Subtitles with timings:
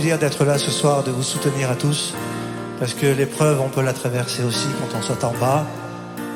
[0.00, 2.14] d'être là ce soir, de vous soutenir à tous,
[2.78, 5.66] parce que l'épreuve, on peut la traverser aussi quand on soit en bas.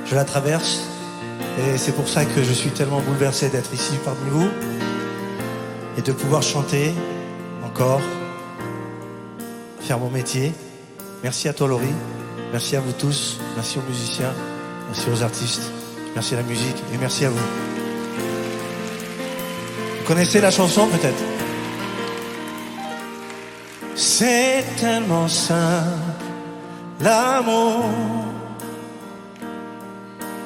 [0.05, 0.83] Je la traverse,
[1.59, 4.49] et c'est pour ça que je suis tellement bouleversé d'être ici parmi vous,
[5.97, 6.93] et de pouvoir chanter
[7.65, 8.03] encore,
[9.81, 10.53] faire mon métier.
[11.23, 11.95] Merci à toi Laurie,
[12.53, 14.35] merci à vous tous, merci aux musiciens,
[14.89, 15.73] merci aux artistes,
[16.15, 17.47] merci à la musique, et merci à vous.
[20.01, 21.34] Vous connaissez la chanson peut-être?
[23.97, 26.25] C'est tellement simple,
[27.01, 27.85] l'amour,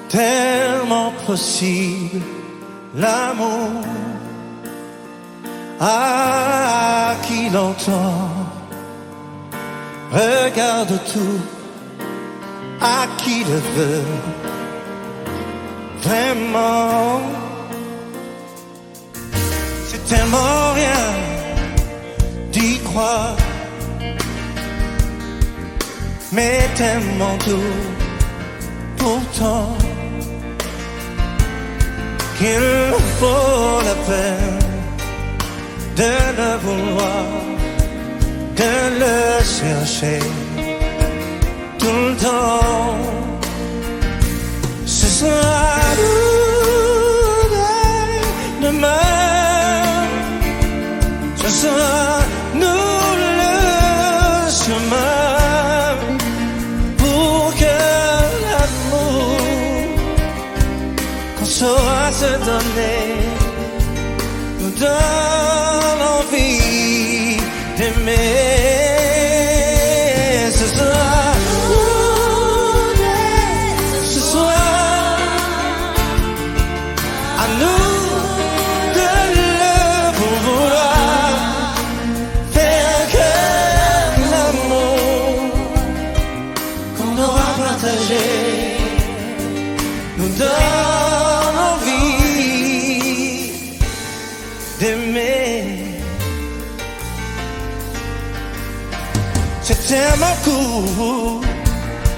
[0.08, 2.20] tellement possible,
[2.94, 3.82] l'amour.
[5.80, 8.28] À qui l'entend,
[10.12, 11.40] regarde tout,
[12.82, 14.02] à qui le veut,
[16.02, 17.20] vraiment.
[19.86, 21.27] C'est tellement rien
[22.58, 23.36] d'y croire,
[26.32, 27.74] mais tellement tout
[28.96, 29.76] pourtant
[32.38, 34.58] qu'il faut la peine
[36.00, 37.26] de le vouloir,
[38.60, 39.18] de le
[39.56, 40.20] chercher
[41.78, 42.98] tout le temps.
[44.86, 45.74] Ce sera
[48.62, 50.06] demain,
[51.36, 52.27] ce sera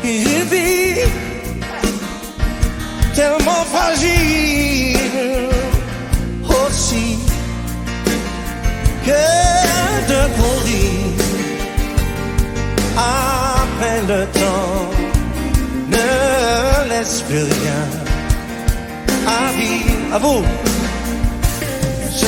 [0.02, 1.04] C'est
[3.14, 5.48] tellement fragile
[6.48, 7.18] aussi
[9.04, 9.24] que
[10.10, 11.00] de courir.
[12.96, 14.90] Après le temps
[15.90, 17.82] ne laisse plus rien
[19.26, 19.50] à.
[20.12, 20.42] À vous,
[22.10, 22.26] ce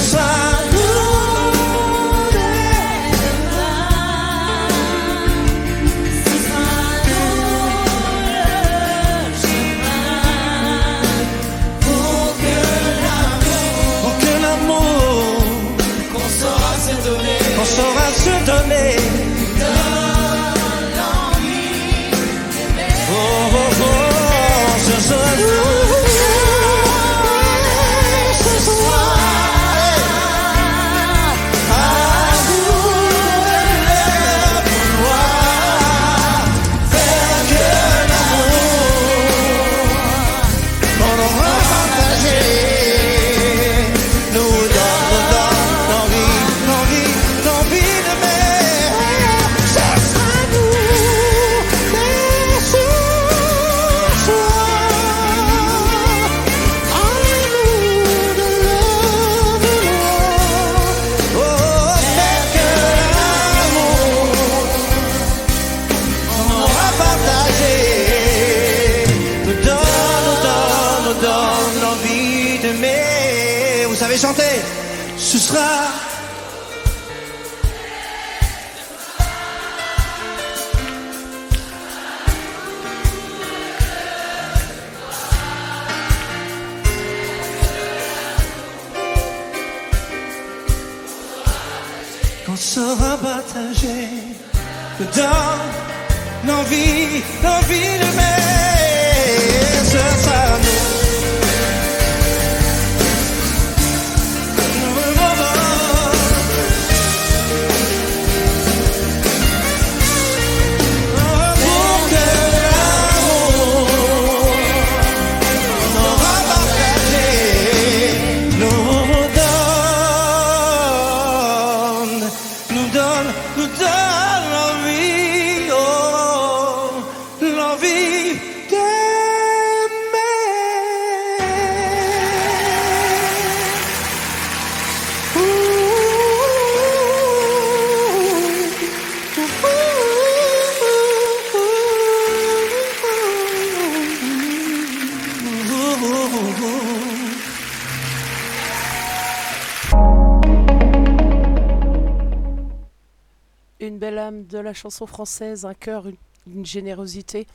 [154.83, 156.07] chanson française, un cœur,
[156.47, 157.47] une, générosité.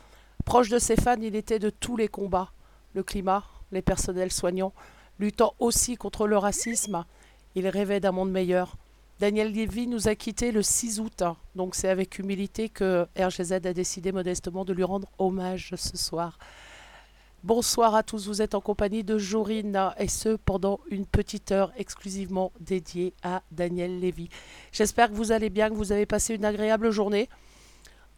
[0.46, 2.52] Proche de ses fans, il était de tous les combats.
[2.94, 3.44] Le climat,
[3.74, 4.74] les personnels soignants,
[5.20, 7.04] luttant aussi contre le racisme.
[7.56, 8.78] Il rêvait d'un monde meilleur.
[9.20, 11.24] Daniel Lévy nous a quittés le 6 août,
[11.56, 16.38] donc c'est avec humilité que RGZ a décidé modestement de lui rendre hommage ce soir.
[17.44, 21.72] Bonsoir à tous, vous êtes en compagnie de Jorine et ce pendant une petite heure
[21.78, 24.28] exclusivement dédiée à Daniel Lévy.
[24.72, 27.30] J'espère que vous allez bien, que vous avez passé une agréable journée.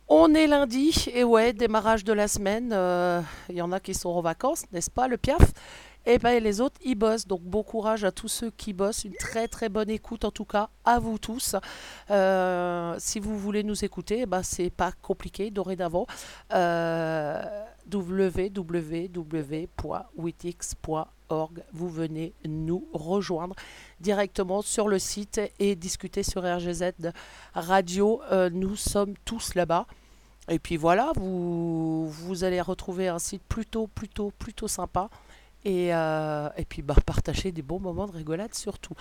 [0.07, 2.71] On est lundi et ouais, démarrage de la semaine.
[2.71, 5.51] Euh, il y en a qui sont en vacances, n'est-ce pas, le piaf?
[6.05, 7.27] Et ben les autres, ils bossent.
[7.27, 9.03] Donc bon courage à tous ceux qui bossent.
[9.03, 11.55] Une très très bonne écoute en tout cas à vous tous.
[12.09, 16.07] Euh, si vous voulez nous écouter, ben c'est pas compliqué dorénavant.
[16.53, 17.43] Euh,
[17.91, 19.13] www.witix.org.
[21.73, 23.55] Vous venez nous rejoindre
[23.99, 26.91] directement sur le site et discuter sur RGZ
[27.53, 28.21] Radio.
[28.31, 29.85] Euh, nous sommes tous là-bas.
[30.49, 35.09] Et puis voilà, vous, allez retrouver un site plutôt, plutôt, plutôt sympa
[35.65, 38.93] et, euh, puis bah, partager des bons moments de rigolade surtout.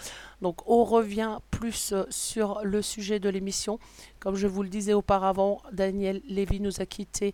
[0.43, 3.79] Donc on revient plus euh, sur le sujet de l'émission.
[4.19, 7.33] Comme je vous le disais auparavant, Daniel Lévy nous a quittés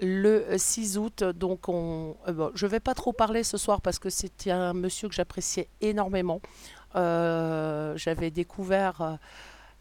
[0.00, 1.24] le 6 août.
[1.24, 4.72] Donc on, euh, je ne vais pas trop parler ce soir parce que c'était un
[4.72, 6.40] monsieur que j'appréciais énormément.
[6.94, 9.18] J'avais découvert...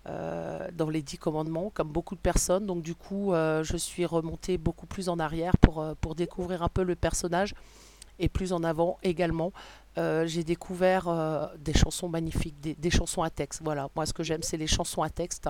[0.05, 2.65] dans les dix commandements, comme beaucoup de personnes.
[2.65, 6.95] Donc du coup, je suis remontée beaucoup plus en arrière pour, découvrir un peu le
[6.95, 7.53] personnage.
[8.19, 9.51] Et plus en avant également,
[9.97, 13.61] euh, j'ai découvert euh, des chansons magnifiques, des, chansons à texte.
[13.63, 15.49] Voilà, moi ce que j'aime, c'est les chansons à texte.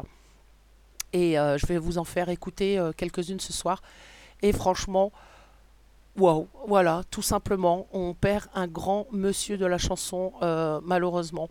[1.14, 3.82] Et euh, je vais vous en faire écouter quelques-unes ce soir.
[4.42, 5.12] Et franchement,
[6.18, 10.34] waouh, voilà, tout simplement, on perd un grand monsieur de la chanson,
[10.84, 11.50] malheureusement.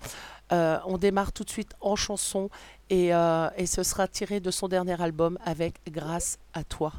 [0.51, 2.51] on démarre tout de suite en chanson
[2.91, 3.09] et,
[3.57, 6.93] et ce sera tiré de son dernier album avec Grâce à toi.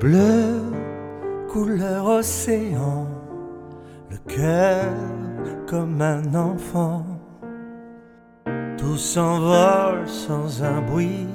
[0.00, 0.62] Bleu,
[1.48, 3.06] couleur océan,
[4.10, 4.92] le cœur
[5.66, 7.04] comme un enfant.
[8.76, 11.26] Tout s'envole sans un bruit,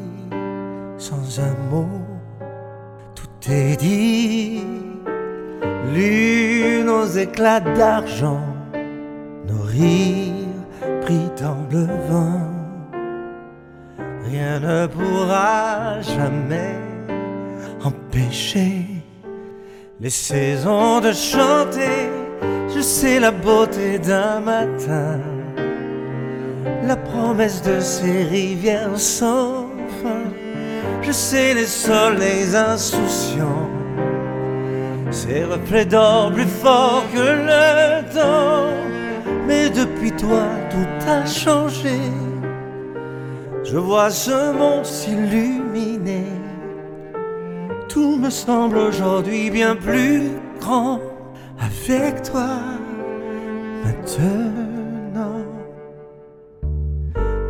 [0.98, 2.02] sans un mot,
[3.16, 4.64] tout est dit.
[5.94, 8.46] Lune aux éclats d'argent,
[9.48, 12.48] nos rires pris dans le vent.
[14.26, 16.91] Rien ne pourra jamais
[17.84, 18.86] empêcher
[20.00, 22.10] les saisons de chanter.
[22.74, 25.20] Je sais la beauté d'un matin,
[26.84, 29.68] la promesse de ces rivières sans
[30.02, 30.24] fin.
[31.02, 33.70] Je sais les soleils insouciants,
[35.12, 38.70] ces reflets d'or plus forts que le temps.
[39.48, 42.00] Mais depuis toi, tout a changé.
[43.64, 46.21] Je vois ce monde s'illuminer
[48.02, 50.24] tout me semble aujourd'hui bien plus
[50.60, 51.00] grand.
[51.68, 52.50] Avec toi
[53.84, 55.44] maintenant.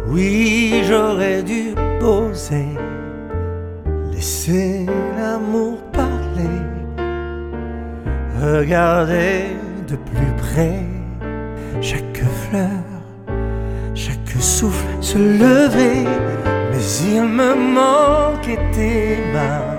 [0.10, 2.67] Oui, j'aurais dû poser,
[4.12, 4.86] laisser
[5.17, 6.60] l'amour parler,
[8.41, 9.55] regarder
[9.88, 10.79] de plus près
[11.79, 12.84] chaque fleur,
[13.96, 16.03] chaque souffle se lever,
[16.72, 19.71] mais il me manquait tes mains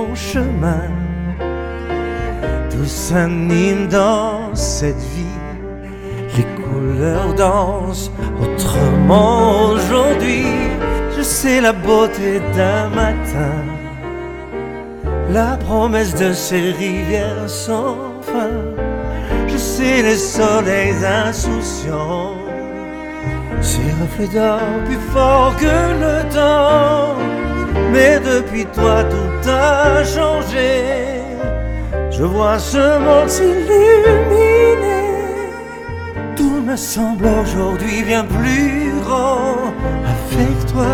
[0.00, 0.88] mon chemin.
[2.70, 5.38] Tout s'anime dans cette vie,
[6.36, 10.46] les couleurs dansent autrement aujourd'hui.
[11.16, 13.56] Je sais la beauté d'un matin,
[15.30, 18.56] la promesse de ces rivières sans fin.
[19.48, 22.36] Je sais les soleils insouciants,
[23.60, 27.20] ces reflets d'or plus forts que le temps
[27.92, 31.20] mais depuis toi tout a changé.
[32.10, 34.78] Je vois ce monde s'illuminer.
[36.36, 39.72] Tout me semble aujourd'hui bien plus grand
[40.14, 40.92] avec toi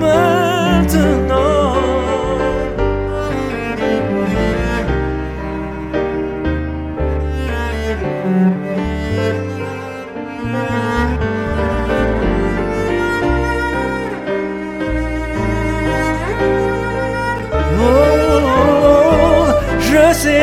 [0.00, 1.93] maintenant.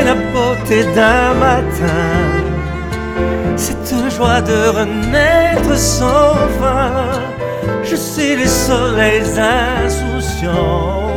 [0.04, 2.42] La beauté d'un matin.
[3.92, 7.20] Toujours joie de renaître sans fin.
[7.84, 11.12] Je sais les soleils insouciants,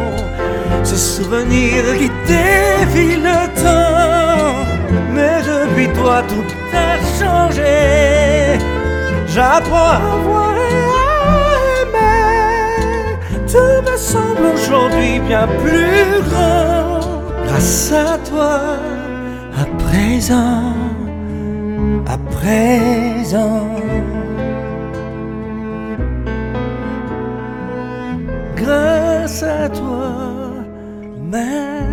[0.83, 4.67] ces souvenirs qui défient le temps.
[5.15, 8.59] Mais depuis toi tout a changé.
[9.29, 11.13] J'apprends à voir et à
[11.83, 13.17] aimer.
[13.47, 17.23] Tout me semble aujourd'hui bien plus grand.
[17.47, 20.73] Grâce à à présent,
[22.07, 23.69] à présent.
[28.57, 30.13] Grâce à toi,
[31.21, 31.85] maintenant.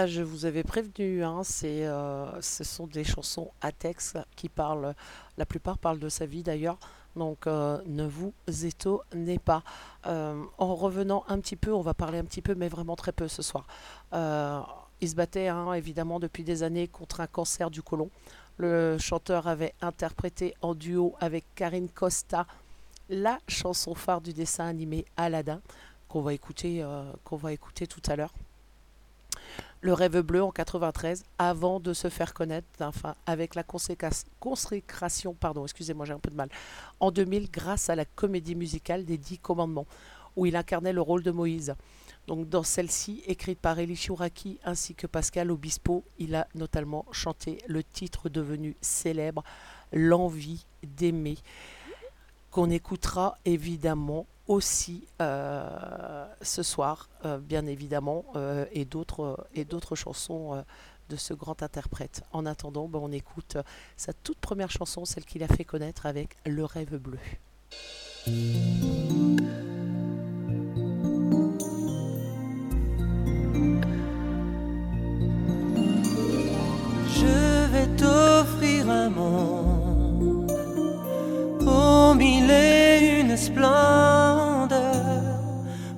[0.00, 4.94] Ah, je vous avais prévenu, hein, euh, ce sont des chansons à texte qui parlent,
[5.36, 6.78] la plupart parlent de sa vie d'ailleurs,
[7.16, 9.62] donc euh, ne vous étonnez pas.
[10.06, 13.12] Euh, en revenant un petit peu, on va parler un petit peu, mais vraiment très
[13.12, 13.66] peu ce soir.
[14.12, 14.60] Euh,
[15.00, 18.10] il se battait hein, évidemment depuis des années contre un cancer du côlon.
[18.56, 22.46] Le chanteur avait interprété en duo avec Karine Costa
[23.08, 25.60] la chanson phare du dessin animé Aladdin,
[26.08, 26.84] qu'on va écouter,
[27.24, 28.34] qu'on va écouter tout à l'heure.
[29.80, 35.64] Le Rêve Bleu en 93, avant de se faire connaître, enfin avec la consécration, pardon,
[35.64, 36.48] excusez-moi, j'ai un peu de mal,
[36.98, 39.86] en 2000 grâce à la comédie musicale des Dix Commandements,
[40.34, 41.76] où il incarnait le rôle de Moïse.
[42.26, 47.58] Donc dans celle-ci, écrite par Elie Chouraki ainsi que Pascal Obispo, il a notamment chanté
[47.68, 49.44] le titre devenu célèbre,
[49.92, 51.38] L'envie d'aimer,
[52.50, 60.64] qu'on écoutera évidemment aussi euh, ce soir, euh, bien évidemment, euh, et d'autres chansons
[61.08, 62.22] de ce grand interprète.
[62.32, 63.58] En attendant, ben, on écoute
[63.96, 67.18] sa toute première chanson, celle qu'il a fait connaître avec Le rêve bleu.
[77.06, 79.57] Je vais t'offrir un monde
[83.38, 84.78] splendeurs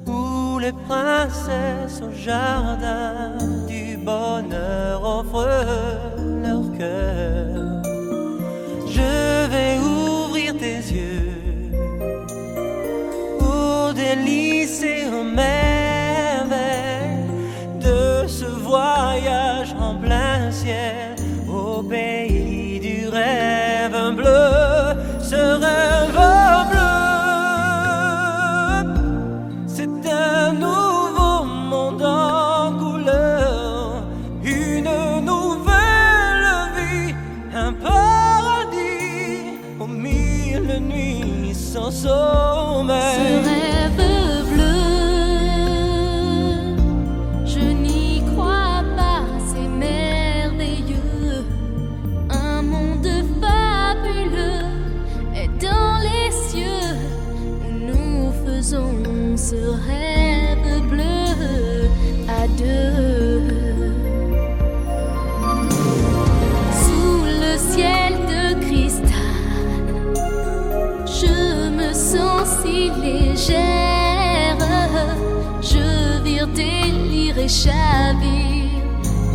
[0.06, 5.64] où les princesses au jardin du bonheur offrent
[6.44, 7.82] leur cœur.
[8.87, 11.73] Je vais ouvrir tes yeux
[13.40, 16.61] aux délices et aux merveilles
[17.80, 21.16] de ce voyage en plein ciel
[21.49, 24.44] au pays du rêve bleu,
[25.20, 26.30] ce rêve
[77.64, 78.71] chavire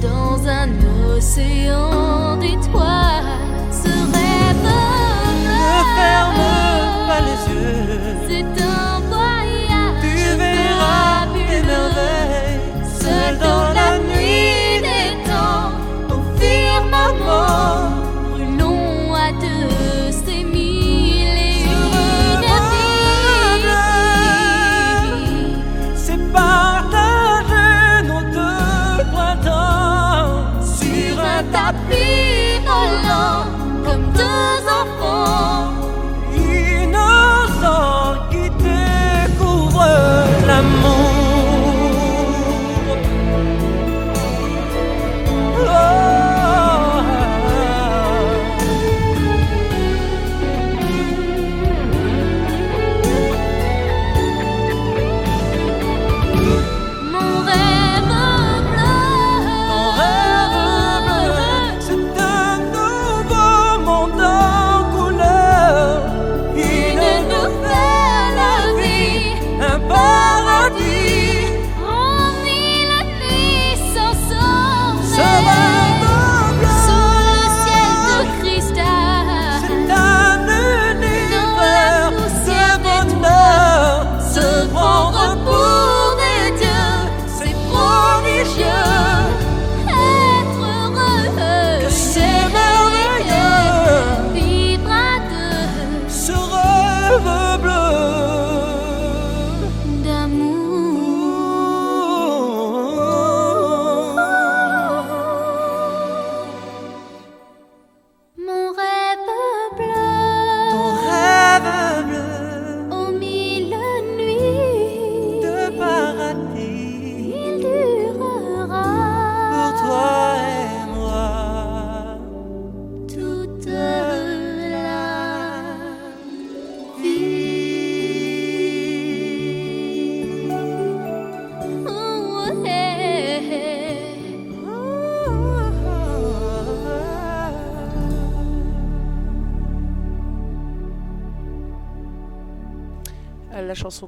[0.01, 0.69] dans un
[1.15, 3.04] océan d'étoiles.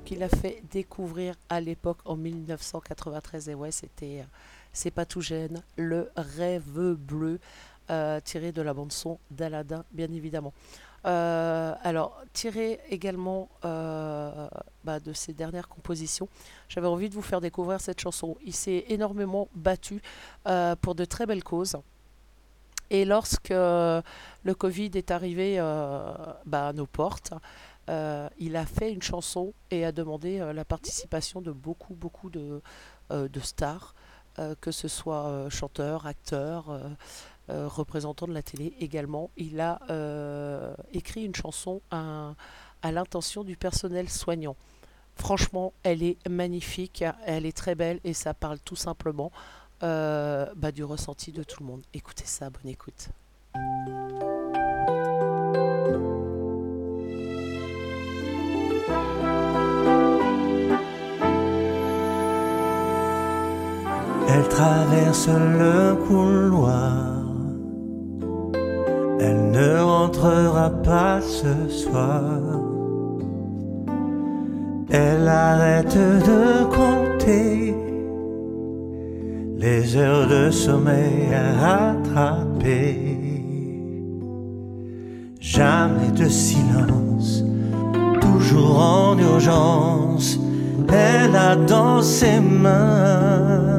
[0.07, 3.49] Qu'il a fait découvrir à l'époque en 1993.
[3.49, 4.25] Et ouais, c'était euh,
[4.71, 7.41] C'est pas tout gêne, le rêve bleu,
[7.89, 10.53] euh, tiré de la bande-son d'Aladin, bien évidemment.
[11.05, 16.29] Euh, alors, tiré également bah, de ses dernières compositions,
[16.69, 18.37] j'avais envie de vous faire découvrir cette chanson.
[18.45, 20.01] Il s'est énormément battu
[20.81, 21.75] pour de très belles causes.
[22.89, 24.01] Et lorsque le
[24.57, 25.57] Covid est arrivé
[26.45, 27.33] bah, à nos portes,
[27.87, 32.61] il a fait une chanson et a demandé la participation de beaucoup, beaucoup de,
[33.09, 33.95] de stars,
[34.61, 36.79] que ce soit chanteurs, acteurs.
[37.49, 39.29] Euh, représentant de la télé également.
[39.37, 42.35] Il a euh, écrit une chanson à,
[42.83, 44.57] l'intention du personnel soignant.
[45.15, 49.31] Franchement, elle est magnifique, elle est très belle et ça parle tout simplement
[49.83, 51.83] euh, bah, du ressenti de tout le monde.
[51.93, 53.09] Écoutez ça, bonne écoute.
[64.27, 67.17] Elle traverse le couloir
[69.19, 72.39] elle ne rentrera pas ce soir.
[74.89, 77.75] Elle arrête de compter
[79.57, 82.97] les heures de sommeil à rattraper.
[85.39, 87.43] Jamais de silence,
[88.21, 90.39] toujours en urgence.
[90.89, 93.76] Elle a dans ses mains,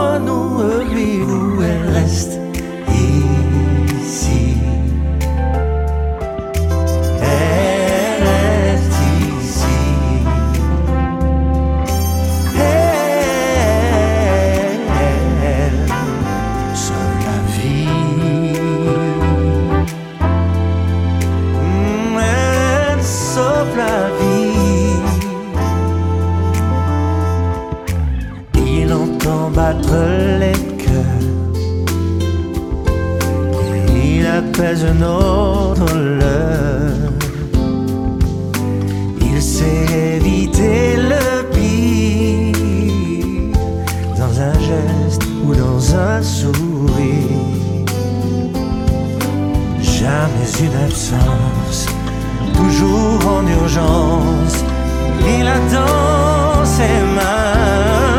[0.00, 2.39] moi, nous, lui, où elle reste
[34.78, 37.12] notre l'heure.
[39.20, 42.54] Il sait éviter le pire
[44.16, 46.54] dans un geste ou dans un sourire.
[49.80, 51.86] Jamais une absence,
[52.54, 54.64] toujours en urgence.
[55.26, 58.09] Il a dans ses mains,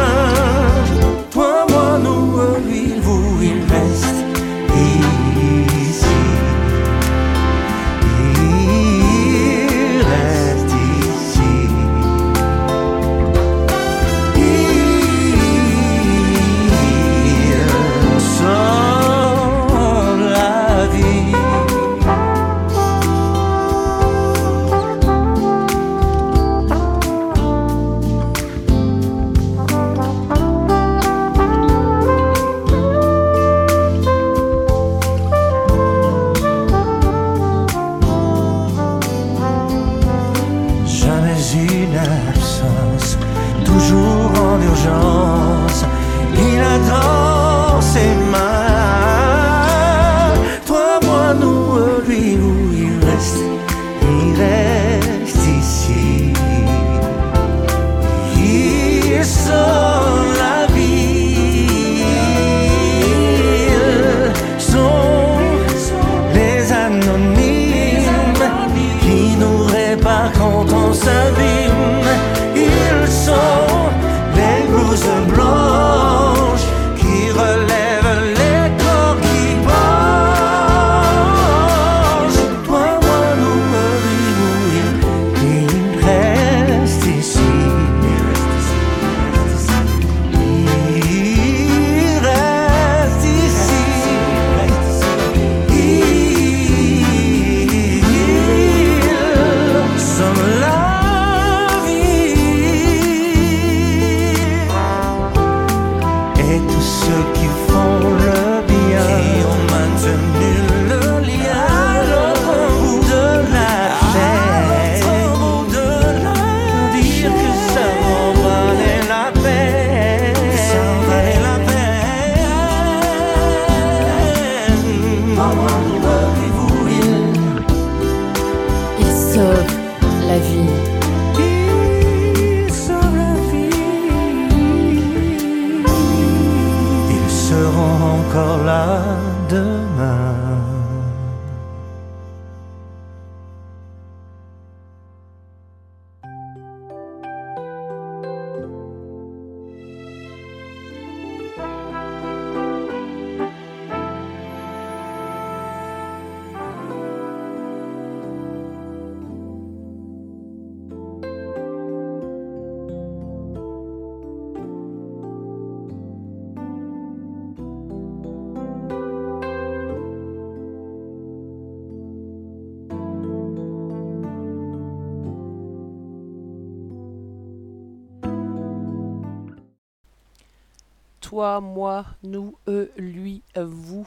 [181.31, 184.05] toi, moi, nous, eux, lui, vous.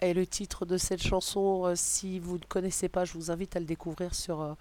[0.00, 3.54] Et le titre de cette chanson, euh, si vous ne connaissez pas, je vous invite
[3.54, 4.54] à le découvrir sur, euh,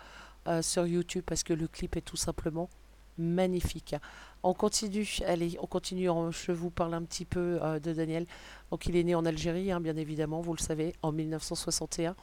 [0.50, 2.70] euh, sur YouTube parce que le clip est tout simplement
[3.18, 3.96] magnifique.
[4.44, 6.10] On continue, allez, on continue.
[6.32, 8.26] Je vous parle un petit peu de Daniel.
[8.70, 12.18] Donc, il est né en Algérie, hein, bien évidemment, vous le savez, en 1961.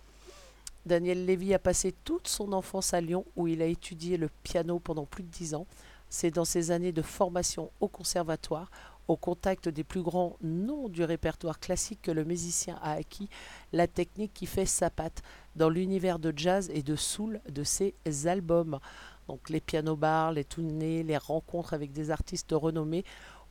[0.85, 4.79] Daniel Lévy a passé toute son enfance à Lyon où il a étudié le piano
[4.79, 5.67] pendant plus de dix ans.
[6.11, 8.69] C'est dans ses années de formation au conservatoire,
[9.11, 13.29] au contact des plus grands noms du répertoire classique que le musicien a acquis
[13.73, 15.23] la technique qui fait sa patte
[15.57, 17.97] dans l'univers de jazz et de soul de ses
[18.27, 18.79] albums.
[19.27, 23.05] Donc les piano bars, les tournées, les rencontres avec des artistes renommés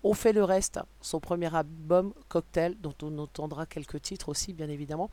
[0.04, 0.80] ont fait le reste.
[1.02, 5.10] Son premier album, Cocktail, dont on entendra quelques titres aussi, bien évidemment,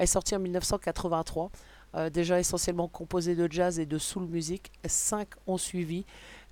[0.00, 1.52] est sorti en 1983.
[1.96, 6.04] Euh, déjà essentiellement composé de jazz et de soul music, cinq ont suivi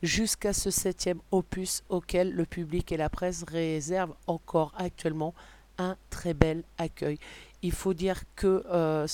[0.02, 5.34] jusqu'à ce septième opus auquel le public et la presse réservent encore actuellement
[5.78, 7.18] un très bel accueil.
[7.62, 9.06] Il faut dire que euh,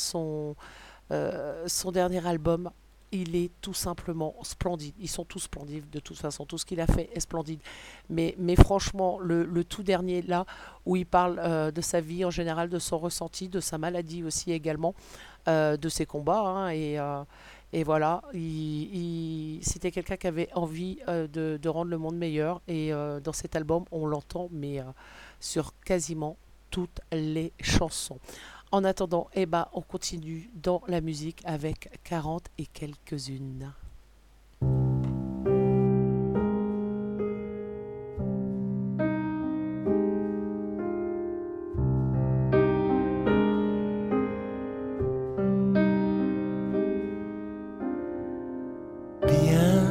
[1.10, 2.70] euh, son dernier album
[3.12, 4.94] il est tout simplement splendide.
[5.00, 6.44] Ils sont tous splendides de toute façon.
[6.44, 7.60] Tout ce qu'il a fait est splendide.
[8.10, 10.44] Mais, franchement, le, tout dernier là,
[10.86, 14.22] où il parle euh, de sa vie en général, de son ressenti, de sa maladie
[14.22, 14.94] aussi également,
[15.48, 16.40] euh, de ses combats.
[16.40, 17.22] Hein, et, euh,
[17.72, 22.60] et, voilà, il, c'était quelqu'un qui avait envie de, de, rendre le monde meilleur.
[22.68, 24.82] Et dans cet album, on l'entend, mais
[25.40, 26.36] sur quasiment
[26.70, 28.18] toutes les chansons.
[28.70, 33.72] En attendant, eh ben, on continue dans la musique avec 40 et quelques-unes.
[49.22, 49.82] Bien,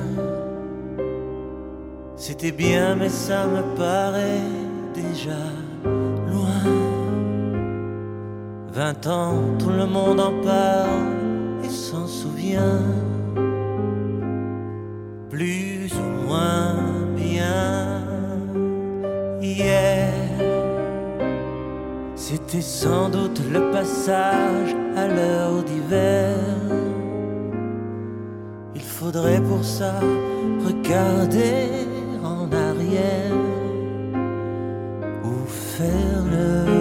[2.15, 4.41] c'était bien, mais ça me paraît
[4.93, 5.31] déjà
[8.77, 12.83] Vingt ans, tout le monde en parle et s'en souvient.
[15.31, 16.75] Plus ou moins
[17.15, 18.03] bien.
[19.41, 20.13] Hier,
[22.15, 26.37] c'était sans doute le passage à l'heure d'hiver.
[28.75, 29.95] Il faudrait pour ça
[30.63, 31.87] regarder
[32.23, 33.33] en arrière
[35.23, 36.76] ou faire le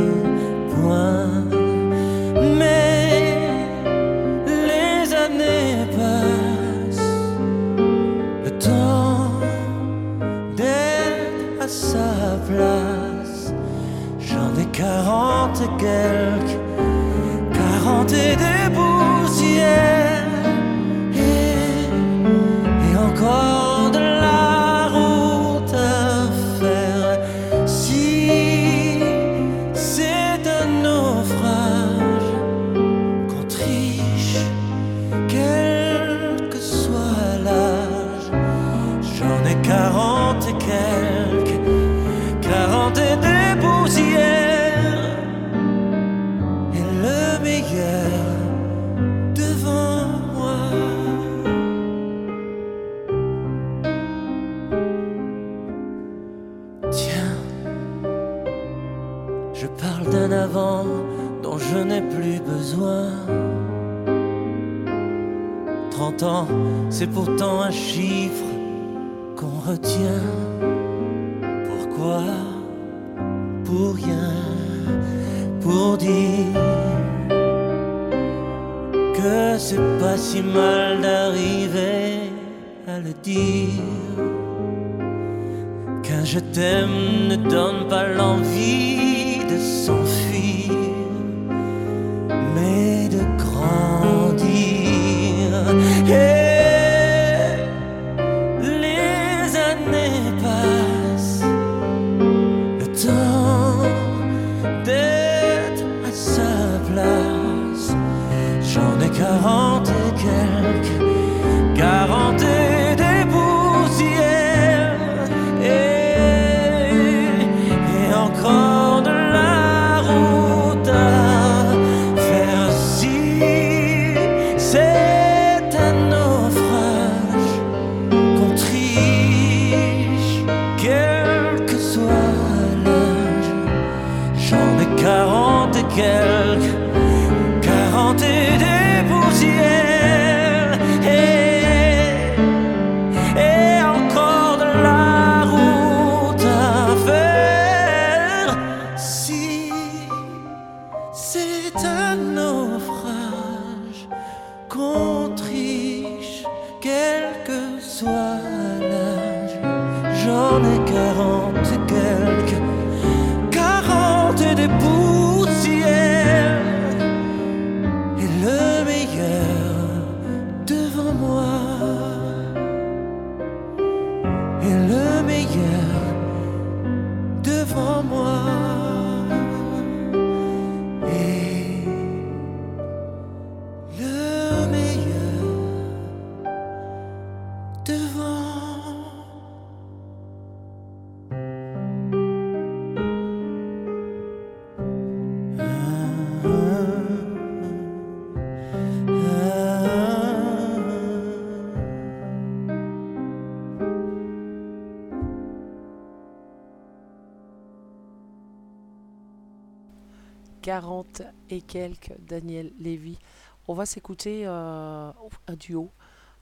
[210.80, 213.18] 40 et quelques, Daniel Lévy.
[213.66, 215.10] On va s'écouter euh,
[215.46, 215.90] un duo,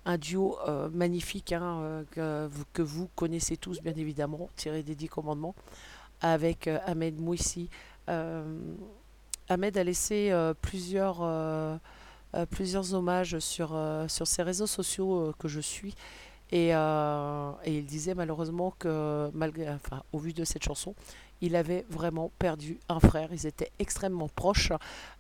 [0.04, 5.06] un duo euh, magnifique hein, euh, que, vous, connaissez tous bien évidemment, tiré des Dix
[5.06, 5.54] Commandements,
[6.20, 7.70] avec Ahmed Mouissi.
[8.08, 11.78] Ahmed a laissé plusieurs,
[12.50, 15.94] plusieurs hommages sur, sur ses réseaux sociaux que je suis.
[16.50, 20.96] Et, et il disait malheureusement que, malgré, enfin, au vu de cette chanson,
[21.44, 23.28] il avait vraiment perdu un frère.
[23.32, 24.72] Ils étaient extrêmement proches.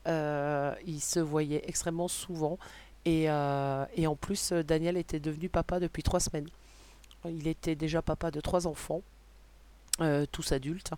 [0.06, 2.58] Euh, ils se voyaient extrêmement souvent.
[3.04, 6.48] Et, euh, et en plus, Daniel était devenu papa depuis trois semaines.
[7.26, 9.02] Il était déjà papa de trois enfants,
[10.00, 10.92] euh, tous adultes.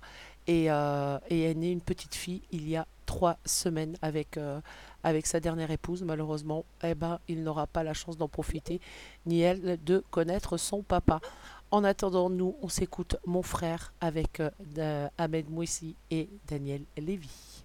[0.47, 4.39] Et, et est née une petite fille il y a trois semaines avec,
[5.03, 6.05] avec sa dernière épouse.
[6.05, 8.81] Malheureusement, eh ben, il n'aura pas la chance d'en profiter,
[9.27, 11.21] ni elle de connaître son papa.
[11.71, 17.65] En attendant, nous, on s'écoute Mon frère avec euh, Ahmed Mouissi et Daniel Lévy.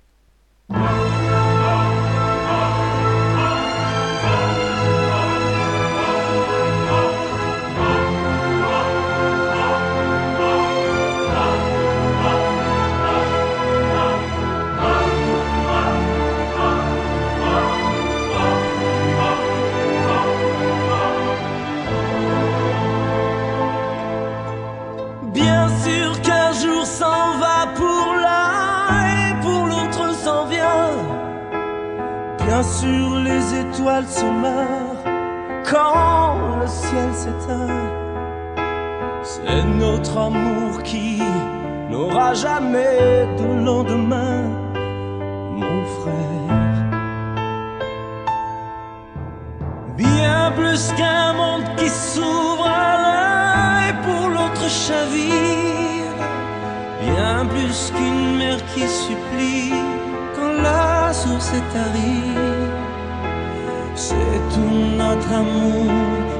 [32.79, 35.03] Sûr les étoiles se meurent
[35.69, 37.89] quand le ciel s'éteint.
[39.23, 41.21] C'est notre amour qui
[41.89, 44.43] n'aura jamais de lendemain,
[45.59, 46.81] mon frère.
[49.97, 56.15] Bien plus qu'un monde qui s'ouvre à l'un et pour l'autre chavire.
[57.01, 59.73] Bien plus qu'une mer qui supplie
[60.35, 62.50] quand la source est tarie.
[64.03, 65.91] C'est tout notre amour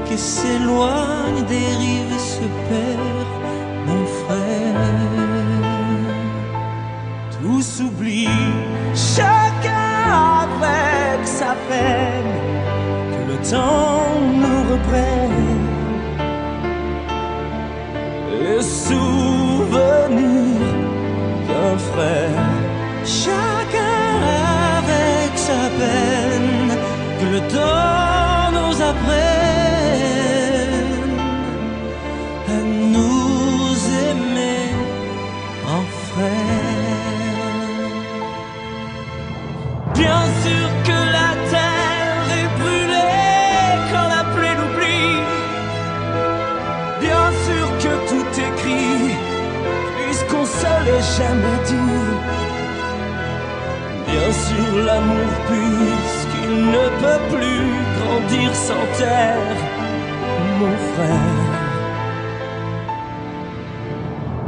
[0.06, 3.30] qui s'éloigne des rives et se perd,
[3.86, 4.90] mon frère.
[7.34, 8.40] Tout s'oublie,
[8.94, 10.02] chacun
[10.42, 12.34] avec sa peine
[13.12, 15.62] que le temps nous reprenne
[18.42, 20.20] les souvenirs
[21.48, 22.48] d'un frère.
[23.04, 24.08] Chacun
[24.78, 26.11] avec sa peine,
[27.48, 29.22] que le temps nous apprenne
[32.48, 32.58] à
[32.94, 33.76] nous
[34.08, 34.66] aimer
[35.66, 36.72] en frère.
[39.94, 45.18] Bien sûr que la terre est brûlée quand la pluie l'oublie.
[47.00, 49.04] Bien sûr que tout écrit,
[49.96, 51.92] puisqu'on se l'est jamais dit.
[54.06, 56.01] Bien sûr l'amour, puisqu'il
[56.70, 57.66] ne peut plus
[57.98, 59.56] grandir sans terre,
[60.58, 61.52] mon frère.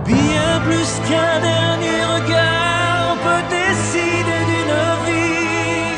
[0.07, 5.95] Bien plus qu'un dernier regard peut décider d'une vie.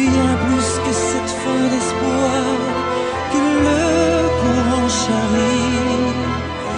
[0.00, 2.42] Bien plus que cette fin d'espoir
[3.32, 3.84] que le
[4.40, 6.10] courant charrie.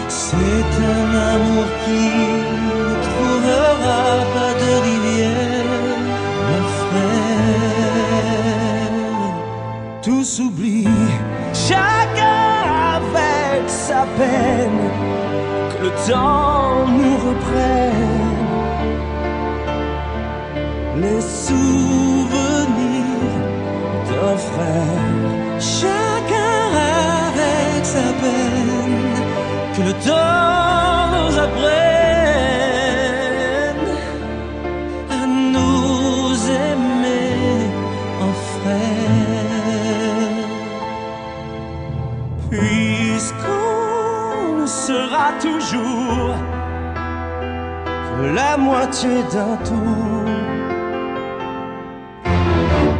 [0.08, 2.21] C'est un amour qui
[11.52, 12.62] chacun
[12.96, 14.90] avec sa peine.
[15.70, 18.42] Que le temps nous reprenne.
[21.00, 22.82] Les souvenirs
[24.08, 25.02] d'un frère.
[25.60, 26.62] Chacun
[27.28, 28.98] avec sa peine,
[29.74, 30.41] que le temps
[48.62, 50.24] moitié d'un tour.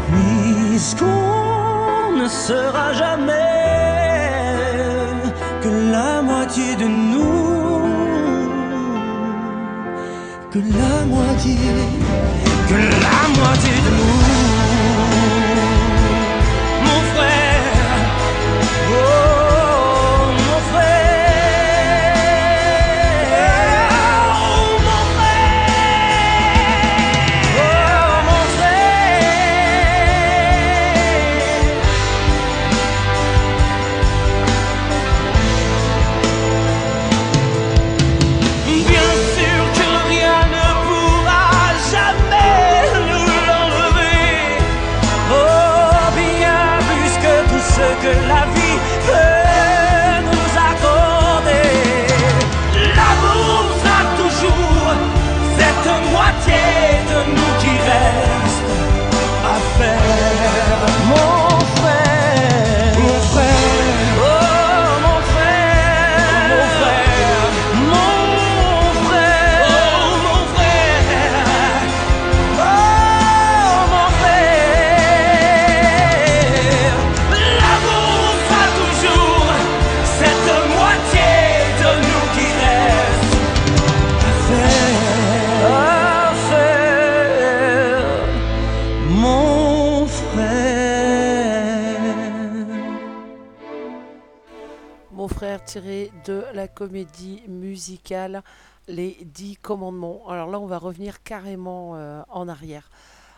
[0.08, 3.32] Puisqu'on ne sera jamais
[5.62, 7.22] que la moitié de nous.
[10.52, 11.56] que la moitié,
[12.68, 14.51] que la moitié de nous.
[100.82, 102.90] Revenir carrément euh, en arrière.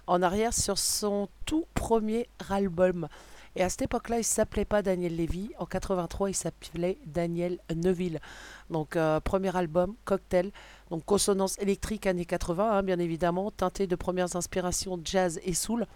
[0.07, 3.09] En arrière sur son tout premier album.
[3.57, 5.50] Et à cette époque-là, il s'appelait pas Daniel Lévy.
[5.59, 8.20] En 83, il s'appelait Daniel Neuville.
[8.68, 10.50] Donc, euh, premier album, Cocktail.
[10.90, 15.87] Donc, consonance électrique années 80, hein, bien évidemment, teinté de premières inspirations jazz et soul.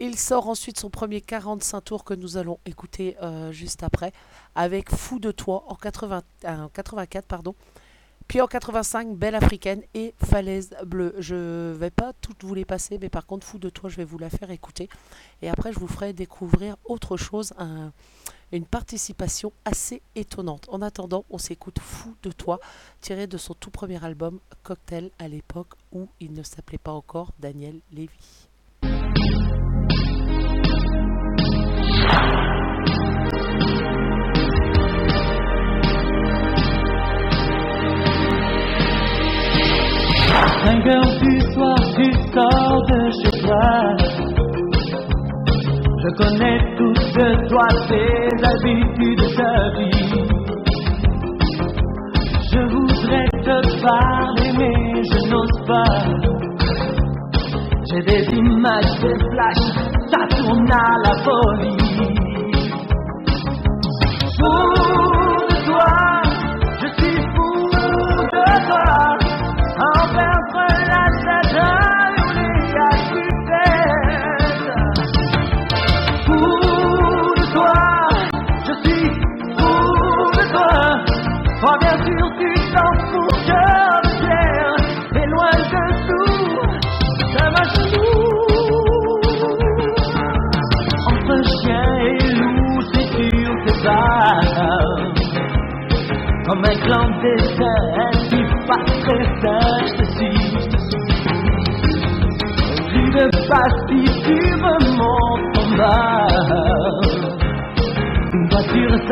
[0.00, 4.12] Il sort ensuite son premier 45 tours que nous allons écouter euh, juste après,
[4.56, 7.24] avec Fou de toi en 80 en 84.
[7.26, 7.54] Pardon.
[8.28, 11.14] Puis en 85, Belle Africaine et Falaise Bleue.
[11.18, 14.04] Je vais pas toutes vous les passer, mais par contre, Fou de toi, je vais
[14.04, 14.88] vous la faire écouter.
[15.42, 17.92] Et après, je vous ferai découvrir autre chose, un-
[18.52, 20.66] une participation assez étonnante.
[20.70, 22.58] En attendant, on s'écoute Fou de toi,
[23.00, 27.32] tiré de son tout premier album, Cocktail, à l'époque où il ne s'appelait pas encore
[27.38, 28.48] Daniel Lévy.
[40.64, 43.96] Cinq heures du soir, tu sors de chez toi.
[46.02, 50.12] Je connais toutes de toi, tes habitudes, ta vie.
[52.52, 55.92] Je voudrais te parler, mais je n'ose pas.
[57.90, 59.68] J'ai des images, des flashs,
[60.10, 61.76] ça tourne à la folie.
[64.38, 64.91] Fou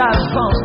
[0.01, 0.60] las ventes.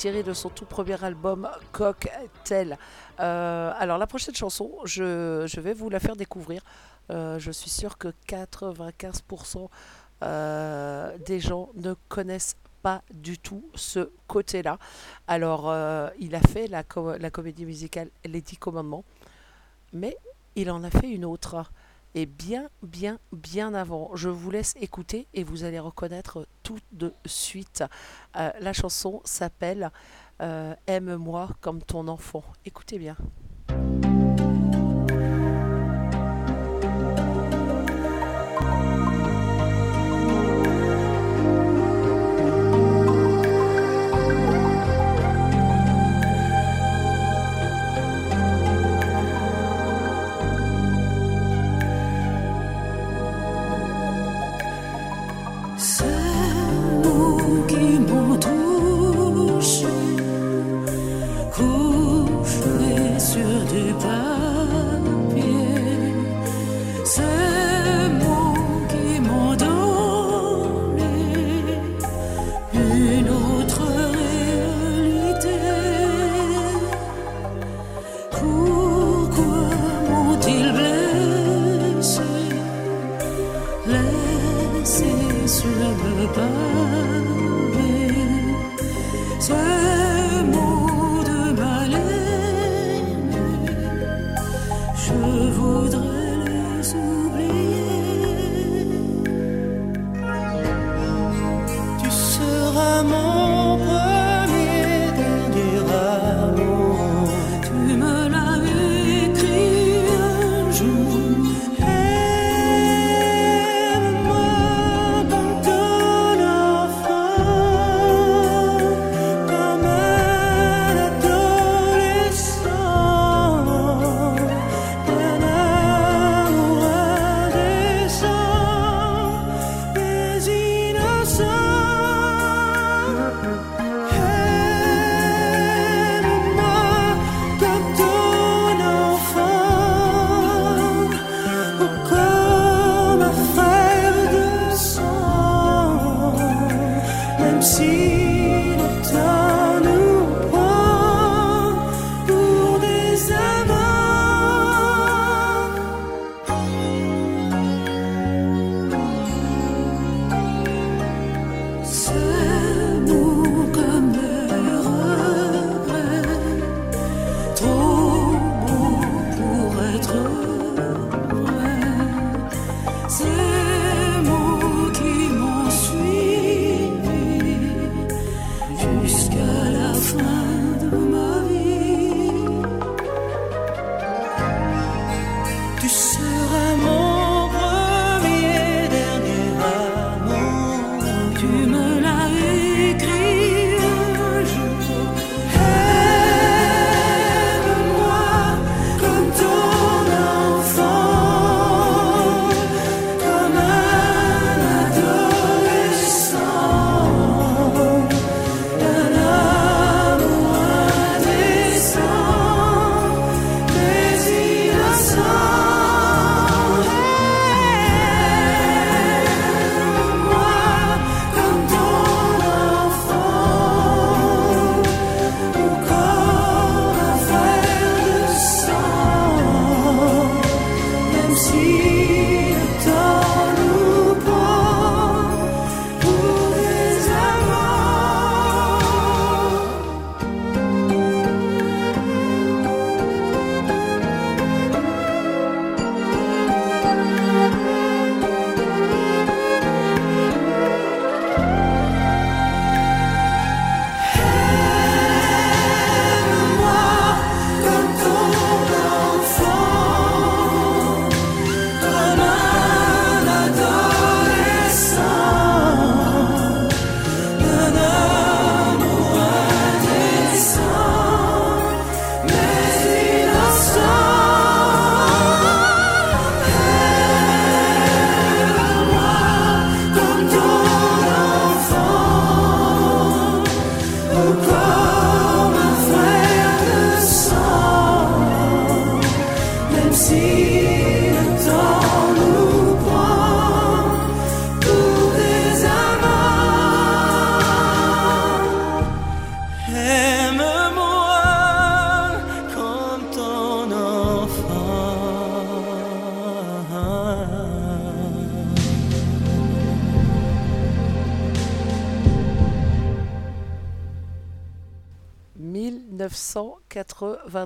[0.00, 2.78] Fou de son tout premier album Cocktail.
[3.18, 6.62] Euh, alors la prochaine chanson, je, vais vous la faire découvrir.
[7.10, 9.68] Euh, je suis sûre que 95%
[10.22, 14.78] euh, des gens ne connaissent pas du tout ce côté-là.
[15.26, 15.74] Alors,
[16.20, 16.84] il a fait la,
[17.18, 19.04] la comédie musicale Les Dix Commandements,
[19.92, 20.16] mais
[20.54, 21.64] il en a fait une autre.
[22.14, 24.10] Et bien, bien, bien avant.
[24.14, 27.84] Je vous laisse écouter et vous allez reconnaître tout de suite.
[28.36, 29.90] Euh, la chanson s'appelle
[30.40, 32.44] euh, Aime-moi comme ton enfant.
[32.64, 33.16] Écoutez bien.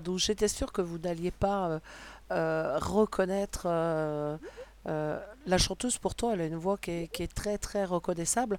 [0.02, 0.24] 1992.
[0.24, 1.78] J'étais sûre que vous n'alliez pas euh,
[2.32, 4.36] euh, reconnaître euh,
[5.52, 5.98] la chanteuse.
[5.98, 8.58] Pourtant, elle a une voix qui est, très très reconnaissable.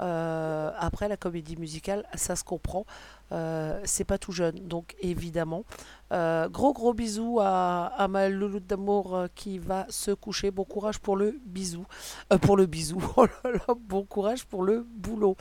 [0.00, 2.84] Euh, après, la comédie musicale, ça se comprend.
[3.32, 5.64] Euh, c'est pas tout jeune, donc évidemment.
[6.12, 10.50] Euh, gros gros bisous à, à ma d'amour qui va se coucher.
[10.50, 11.86] Bon courage pour le bisou.
[12.42, 13.00] Pour le bisou.
[13.68, 15.36] Oh bon courage pour le boulot.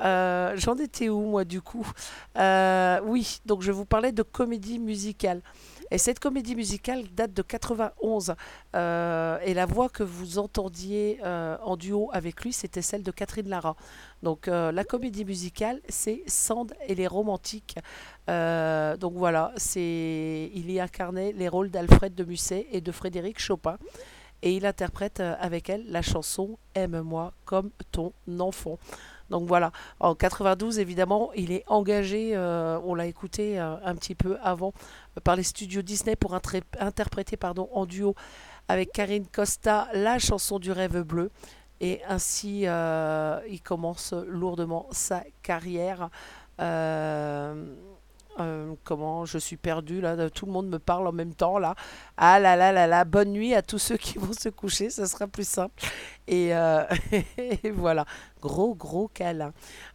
[0.00, 1.86] J'en étais où moi du coup?
[2.36, 5.40] Oui, donc je vous parlais de comédie musicale.
[5.90, 8.34] Et cette comédie musicale date de 91.
[8.76, 13.10] Euh, et la voix que vous entendiez euh, en duo avec lui, c'était celle de
[13.10, 13.76] Catherine Lara.
[14.22, 17.76] Donc euh, la comédie musicale, c'est Sand et les romantiques.
[18.26, 23.78] Donc voilà, c'est il y incarnait les rôles d'Alfred de Musset et de Frédéric Chopin.
[24.42, 28.78] Et il interprète avec elle la chanson Aime-moi comme ton enfant.
[29.30, 34.14] Donc voilà, en 92 évidemment, il est engagé, euh, on l'a écouté euh, un petit
[34.14, 34.72] peu avant,
[35.16, 38.14] euh, par les studios Disney pour interpréter pardon, en duo
[38.68, 41.30] avec Karine Costa la chanson du rêve bleu.
[41.80, 46.10] Et ainsi, il commence lourdement sa carrière.
[48.38, 51.74] Euh, comment je suis perdue là, tout le monde me parle en même temps là.
[52.16, 55.06] Ah là là là là, bonne nuit à tous ceux qui vont se coucher, ce
[55.06, 55.82] sera plus simple.
[56.26, 56.84] Et, euh,
[57.38, 58.04] et voilà,
[58.40, 59.52] gros gros câlin.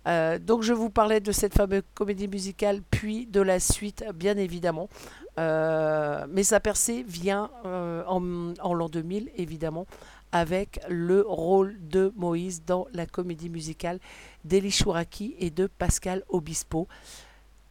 [0.07, 4.37] Euh, donc je vous parlais de cette fameuse comédie musicale, puis de la suite, bien
[4.37, 4.89] évidemment.
[5.37, 9.87] Mais sa percée vient en, en l'an 2000, évidemment,
[10.33, 13.99] avec le rôle de Moïse dans la comédie musicale
[14.43, 16.87] d'Eli Chouraki et de Pascal Obispo.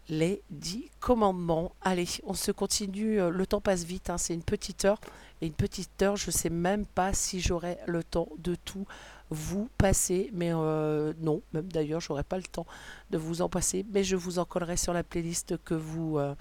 [0.09, 1.73] Les dix commandements.
[1.81, 3.21] Allez, on se continue.
[3.21, 4.11] euh, Le temps passe vite.
[4.11, 5.01] hein, c'est une petite heure.
[5.41, 8.87] Et une petite heure, je sais même pas si j'aurai le temps de tout
[9.31, 10.31] vous passer.
[10.33, 12.67] Mais euh, non, même d'ailleurs, j'aurai pas le temps
[13.11, 13.87] de vous en passer.
[13.93, 16.35] Mais je vous en collerai sur la playlist que vous, euh,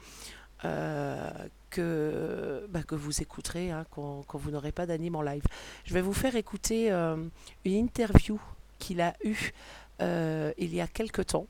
[2.67, 2.81] bah,
[3.19, 5.43] écouterez hein, quand, quand vous n'aurez pas d'anime en live.
[5.85, 8.39] Je vais vous faire écouter une interview
[8.79, 9.53] qu'il a eue
[9.99, 11.45] il y a quelque temps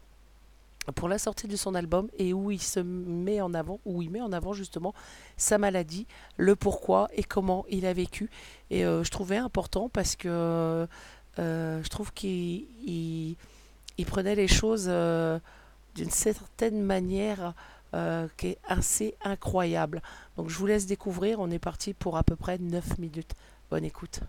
[0.96, 4.10] pour la sortie de son album et où il se met en avant, où il
[4.10, 4.94] met en avant justement
[5.38, 6.08] sa maladie,
[6.38, 8.30] le pourquoi et comment il a vécu.
[8.70, 10.88] Et euh, je trouvais important parce que
[11.40, 13.36] euh, je trouve qu'il il,
[13.98, 15.40] il prenait les choses euh,
[15.96, 17.54] d'une certaine manière
[18.38, 20.02] qui est assez incroyable.
[20.38, 23.34] Donc je vous laisse découvrir, on est parti pour à peu près 9 minutes.
[23.70, 24.22] Bonne écoute.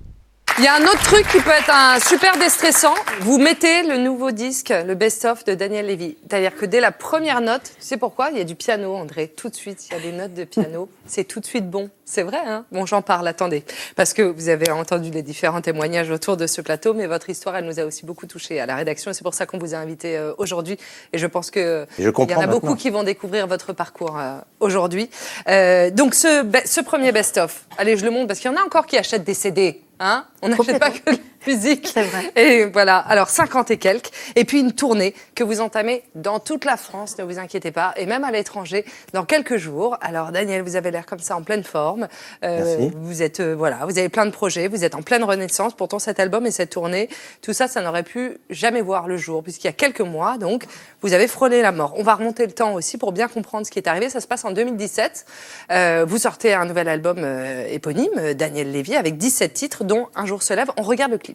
[0.63, 2.95] Il y a un autre truc qui peut être un super déstressant.
[3.23, 6.17] Vous mettez le nouveau disque, le best-of de Daniel Lévy.
[6.23, 8.29] C'est-à-dire que dès la première note, tu sais pourquoi?
[8.31, 9.27] Il y a du piano, André.
[9.27, 10.89] Tout de suite, il y a des notes de piano.
[11.05, 11.91] C'est tout de suite bon.
[12.05, 12.65] C'est vrai, hein?
[12.71, 13.65] Bon, j'en parle, attendez.
[13.97, 17.57] Parce que vous avez entendu les différents témoignages autour de ce plateau, mais votre histoire,
[17.57, 19.11] elle nous a aussi beaucoup touchés à la rédaction.
[19.11, 20.79] Et c'est pour ça qu'on vous a invité euh, aujourd'hui.
[21.13, 22.77] Et je pense que Je il y en a beaucoup maintenant.
[22.77, 25.11] qui vont découvrir votre parcours euh, aujourd'hui.
[25.49, 28.65] Euh, donc, ce, ce premier best-of, allez, je le montre parce qu'il y en a
[28.65, 29.81] encore qui achètent des CD.
[30.05, 30.27] Hein?
[30.43, 31.13] On n'achète pas que
[31.47, 31.91] musique.
[31.93, 32.33] C'est vrai.
[32.37, 34.11] Et voilà, alors 50 et quelques.
[34.37, 37.95] Et puis une tournée que vous entamez dans toute la France, ne vous inquiétez pas,
[37.97, 39.97] et même à l'étranger dans quelques jours.
[40.01, 42.09] Alors Daniel, vous avez l'air comme ça en pleine forme.
[42.45, 42.93] Euh, Merci.
[42.97, 45.75] Vous êtes, euh, voilà, vous avez plein de projets, vous êtes en pleine renaissance.
[45.75, 47.09] Pourtant cet album et cette tournée,
[47.41, 50.65] tout ça, ça n'aurait pu jamais voir le jour, puisqu'il y a quelques mois, donc,
[51.01, 51.95] vous avez frôlé la mort.
[51.97, 54.09] On va remonter le temps aussi pour bien comprendre ce qui est arrivé.
[54.09, 55.27] Ça se passe en 2017.
[55.71, 60.27] Euh, vous sortez un nouvel album euh, éponyme, Daniel Lévy, avec 17 titres, dont Un
[60.27, 60.71] jour se lève.
[60.77, 61.32] On regarde le clip.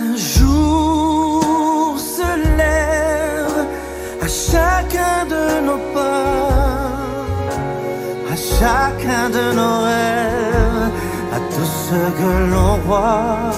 [0.00, 3.66] Un jour se lève
[4.22, 6.92] à chacun de nos pas,
[8.32, 10.90] à chacun de nos rêves,
[11.36, 13.50] à tout ce que l'on voit.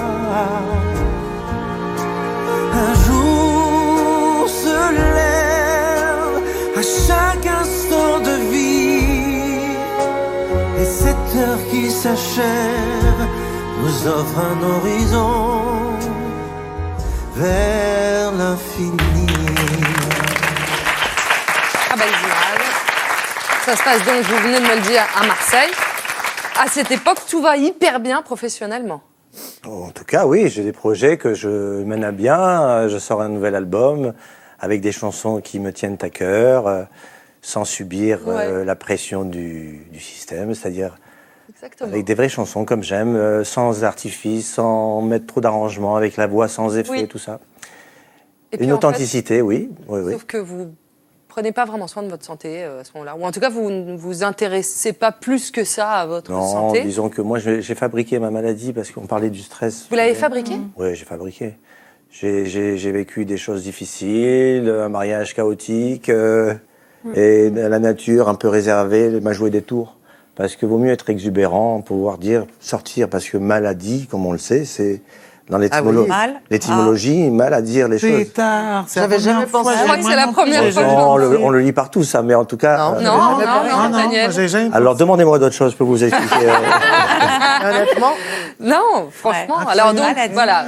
[2.84, 6.36] Un jour se lève
[6.76, 9.60] à chaque instant de vie,
[10.80, 13.22] et cette heure qui s'achève
[13.80, 15.62] nous offre un horizon
[17.36, 19.26] vers l'infini.
[21.90, 22.68] Ah bah images.
[23.64, 25.70] Ça se passe donc, vous venez de me le dire, à Marseille.
[26.60, 29.02] À cette époque, tout va hyper bien professionnellement.
[29.66, 32.88] En tout cas, oui, j'ai des projets que je mène à bien.
[32.88, 34.12] Je sors un nouvel album
[34.58, 36.82] avec des chansons qui me tiennent à cœur, euh,
[37.42, 38.64] sans subir euh, Ouais.
[38.64, 40.96] la pression du, du système, c'est-à-dire
[41.60, 41.90] Exactement.
[41.92, 46.26] avec des vraies chansons comme j'aime, euh, sans artifice, sans mettre trop d'arrangements, avec la
[46.28, 47.08] voix sans effet, Oui.
[47.08, 47.40] tout ça.
[48.52, 50.12] Et puis, Une en fait, authenticité, oui, oui, oui.
[50.12, 50.68] Sauf que vous
[51.26, 53.16] prenez pas vraiment soin de votre santé euh, à ce moment-là.
[53.16, 56.46] Ou en tout cas, vous ne vous intéressez pas plus que ça à votre Non,
[56.46, 56.82] santé.
[56.82, 59.86] disons que moi, j'ai fabriqué ma maladie parce qu'on parlait du stress.
[59.90, 60.54] Vous l'avez fabriqué?
[60.76, 61.54] Oui, j'ai fabriqué.
[62.10, 66.54] J'ai- vécu des choses difficiles, un mariage chaotique, euh,
[67.14, 69.97] Et la nature un peu réservée m'a joué des tours.
[70.38, 74.38] Parce que vaut mieux être exubérant, pouvoir dire, sortir, parce que maladie, comme on le
[74.38, 75.02] sait, c'est
[75.50, 76.06] dans Ah oui.
[76.50, 78.10] L'étymologie, mal à dire les choses.
[78.10, 79.70] Pétard, J'avais jamais pensé.
[79.78, 81.50] Je crois que c'est la non première fois j'ai que je Non, on, le, on
[81.50, 82.76] le lit partout, ça, mais en tout cas.
[82.78, 82.94] Non.
[82.96, 84.30] euh, Non, non, non, Ah non, Daniel.
[84.30, 86.48] moi, alors demandez-moi d'autres choses, je peux vous expliquer.
[86.48, 86.52] euh.
[87.68, 88.12] Honnêtement,
[88.60, 89.58] Non, franchement.
[89.58, 89.64] Ouais.
[89.72, 90.64] Alors donc, voilà.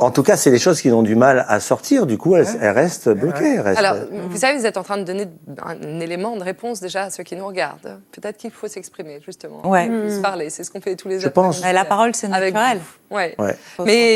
[0.00, 2.46] en tout cas, c'est les choses qui ont du mal à sortir, du coup, elles,
[2.60, 3.54] elles restent bloquées.
[3.54, 3.94] elles restent- Alors,
[4.28, 5.26] vous savez, vous êtes en train de donner
[5.64, 8.00] un élément de réponse déjà à ceux qui nous regardent.
[8.12, 9.66] Peut-être qu'il faut s'exprimer, justement.
[9.66, 9.90] Ouais.
[10.10, 11.62] Se parler, c'est ce qu'on fait tous les Je pense.
[11.62, 12.80] Mais La parole, c'est Avec naturel.
[13.10, 13.34] Ouais.
[13.38, 13.56] Ouais.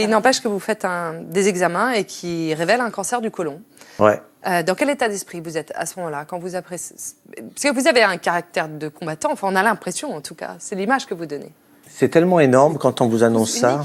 [0.02, 3.60] Il n'empêche que vous faites un- des examens et qui révèlent un cancer du côlon.
[3.98, 4.20] Ouais.
[4.46, 6.96] Euh, dans quel état d'esprit vous êtes à ce moment-là quand vous appréciez...
[7.36, 10.56] Parce que vous avez un caractère de combattant, enfin on a l'impression en tout cas,
[10.58, 11.52] c'est l'image que vous donnez.
[11.88, 13.82] C'est tellement énorme quand on vous annonce ça.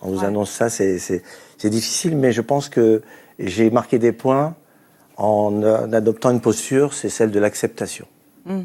[0.00, 1.22] On vous annonce ça, c'est-
[1.64, 3.02] difficile, mais je pense que
[3.38, 4.54] j'ai marqué des points
[5.18, 8.06] en, en adoptant une posture, c'est celle de l'acceptation.
[8.46, 8.60] Mm.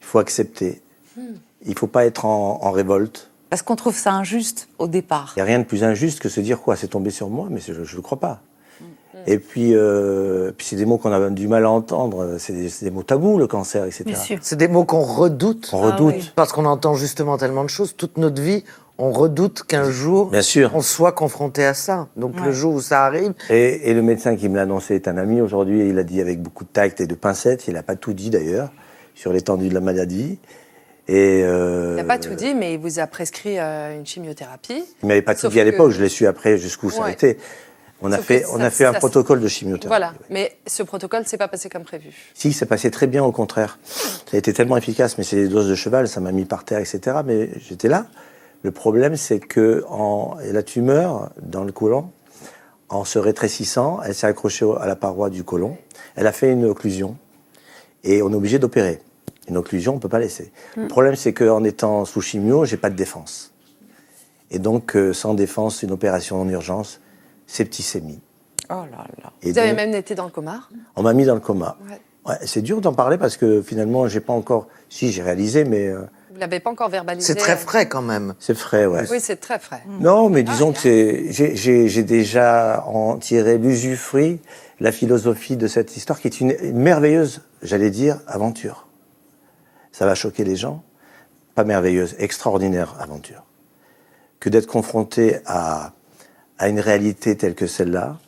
[0.00, 0.82] Il faut accepter.
[1.16, 3.30] Il ne faut pas être en, en révolte.
[3.50, 5.32] Parce qu'on trouve ça injuste au départ.
[5.36, 7.48] Il n'y a rien de plus injuste que se dire quoi, c'est tombé sur moi,
[7.50, 8.42] mais je ne le crois pas.
[9.26, 12.90] Et puis, euh, puis c'est des mots qu'on a du mal à entendre, c'est des,
[12.90, 14.38] mots tabous, le cancer, etc.
[14.40, 15.70] c'est des mots qu'on redoute.
[15.72, 16.32] On redoute.
[16.36, 17.96] Parce qu'on entend justement tellement de choses.
[17.96, 18.62] Toute notre vie,
[18.98, 20.70] on redoute qu'un jour, Bien sûr.
[20.74, 22.08] on soit confronté à ça.
[22.16, 25.08] Donc le jour où ça arrive, Et, et le médecin qui me l'a annoncé est
[25.08, 27.74] un ami aujourd'hui, et il a dit avec beaucoup de tact et de pincettes, il
[27.74, 28.70] n'a pas tout dit d'ailleurs,
[29.14, 30.38] sur l'étendue de la maladie.
[31.08, 34.84] Et euh, Il n'a pas tout dit, mais il vous a prescrit euh, une chimiothérapie.
[35.02, 37.10] Il m'avait pas tout dit à que- l'époque, je l'ai su après jusqu'où ça a
[37.10, 37.38] été.
[38.02, 39.86] On a fait, que on ça- a fait un protocole de chimiothérapie.
[39.88, 42.10] Voilà, mais ce protocole s'est pas passé comme prévu.
[42.34, 43.78] Si, ça passait très bien au contraire.
[43.84, 46.64] Ça a été tellement efficace, mais c'est des doses de cheval, ça m'a mis par
[46.64, 47.18] terre, etc.
[47.24, 48.06] Mais j'étais là.
[48.62, 52.10] Le problème, c'est que en, la tumeur dans le côlon,
[52.88, 55.76] en se rétrécissant, elle s'est accrochée à la paroi du côlon.
[56.16, 57.16] Elle a fait une occlusion
[58.04, 59.00] et on est obligé d'opérer.
[59.48, 60.52] Une occlusion, on peut pas laisser.
[60.76, 63.52] Le problème, c'est qu'en étant sous chimio, j'ai pas de défense.
[64.50, 67.00] Et donc, euh, sans défense, une opération en urgence,
[67.46, 68.20] septicémie.
[68.70, 69.32] Oh là là.
[69.42, 70.62] Et Vous avez même été dans le coma?
[70.96, 71.76] on m'a mis dans le coma.
[71.88, 72.00] Ouais.
[72.26, 74.66] Ouais, c'est dur d'en parler parce que finalement, j'ai pas encore.
[74.88, 76.00] Si, j'ai réalisé, mais euh,
[76.32, 77.24] Vous l'avez pas encore verbalisé.
[77.24, 78.34] c'est très frais quand même.
[78.40, 79.04] c'est frais, ouais.
[79.10, 79.82] Oui, c'est très frais.
[80.00, 80.78] Non, mais disons que
[81.30, 84.40] j'ai déjà en tiré l'usufruit,
[84.80, 88.85] la philosophie de cette histoire qui est une merveilleuse, j'allais dire, aventure.
[89.96, 90.82] Ça va choquer les gens.
[91.54, 93.44] Pas merveilleuse, extraordinaire aventure.
[94.40, 95.92] Que d'être confronté à,
[96.58, 98.18] à une réalité telle que celle-là,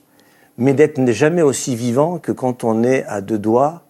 [0.57, 3.83] mais d'être jamais aussi vivant que quand on est à deux doigts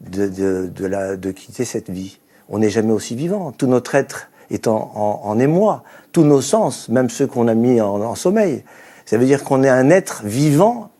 [0.00, 2.18] de, de, la, de quitter cette vie.
[2.48, 3.52] On n'est jamais aussi vivant.
[3.52, 4.90] Tout notre être est en,
[5.22, 5.84] en, émoi.
[6.10, 8.64] Tous nos sens, même ceux qu'on a mis en sommeil.
[9.04, 10.90] Ça veut dire qu'on est un être vivant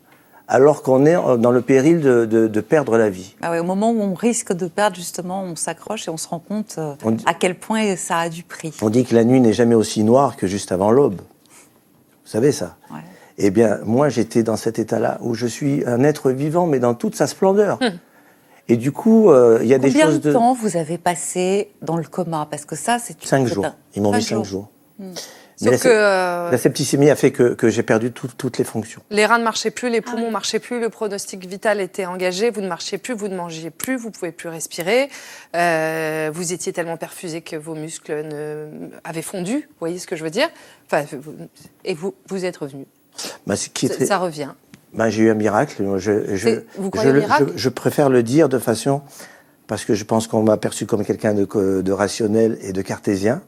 [0.52, 3.36] alors qu'on est euh, dans le péril de, de, de perdre la vie.
[3.40, 6.26] Ah ouais, au moment où on risque de perdre, justement, on s'accroche et on se
[6.28, 8.74] rend compte euh, dit- à quel point ça a du prix.
[8.82, 11.20] On dit que la nuit n'est jamais aussi noire que juste avant l'aube.
[11.20, 12.98] Vous savez ça Ouais.
[13.38, 16.94] Eh bien, moi, j'étais dans cet état-là où je suis un être vivant, mais dans
[16.94, 17.78] toute sa splendeur.
[18.68, 20.32] Et du coup, euh, il y a des Combien choses de de...
[20.34, 22.46] temps vous avez passé dans le coma?
[22.50, 23.66] Parce que ça, c'est Cinq jours.
[23.96, 24.68] Ils m'ont mis cinq cinq jours.
[25.62, 28.56] Mais Sauf la, que euh, la septicémie a fait que, que j'ai perdu tout- toutes
[28.56, 29.02] les fonctions.
[29.10, 32.06] les reins ne marchaient plus, les Ah poumons ne marchaient plus, le pronostic vital était
[32.06, 35.10] engagé, vous ne marchiez plus, vous ne mangiez plus, vous ne pouvez plus respirer.
[35.54, 38.68] Euh, vous étiez tellement perfusé que vos muscles ne...
[39.04, 40.48] avaient fondu, vous voyez ce que je veux dire?
[40.86, 41.34] Enfin, vous-
[41.84, 42.86] Et vous, vous êtes revenu.
[43.46, 44.50] Bah, Ça, était- ça revient.
[44.94, 45.82] bah, j'ai eu un miracle.
[45.98, 47.52] Je, je, vous je miracle?
[47.54, 49.02] je- je préfère le dire de façon
[49.66, 53.42] parce que je pense qu'on m'a perçu comme quelqu'un de rationnel et de cartésien,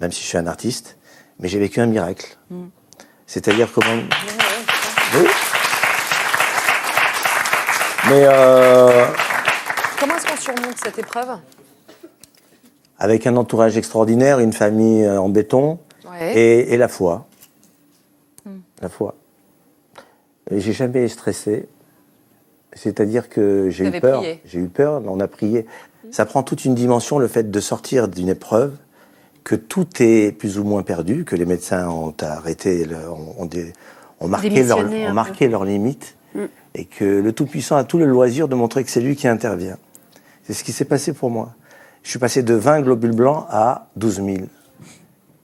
[0.00, 0.96] même si je suis un artiste.
[1.42, 2.36] Mais j'ai vécu un miracle.
[2.50, 2.66] Mm.
[3.26, 4.00] C'est-à-dire comment.
[5.14, 5.26] Oui.
[8.08, 9.06] Mais euh,
[10.00, 11.28] Comment est-ce qu'on surmonte cette épreuve?
[12.98, 16.38] avec un entourage extraordinaire, une famille euh, en béton Ouais.
[16.38, 17.26] et, et la foi.
[18.80, 19.14] La foi.
[20.52, 21.66] J'ai jamais stressé.
[22.74, 24.22] C'est-à-dire que j'ai eu peur.
[24.44, 25.66] J'ai eu peur, on a prié.
[26.12, 28.76] Ça prend toute une dimension, le fait de sortir d'une épreuve,
[29.44, 33.72] que tout est plus ou moins perdu, que les médecins ont arrêté, ont, ont des-
[34.20, 34.78] ont marqué, leur,
[35.10, 36.16] ont marqué leurs limites,
[36.74, 39.76] et que le Tout-Puissant a tout le loisir de montrer que c'est lui qui intervient.
[40.44, 41.54] C'est ce qui s'est passé pour moi.
[42.02, 44.36] Je suis passé de 20 globules blancs à 12 000,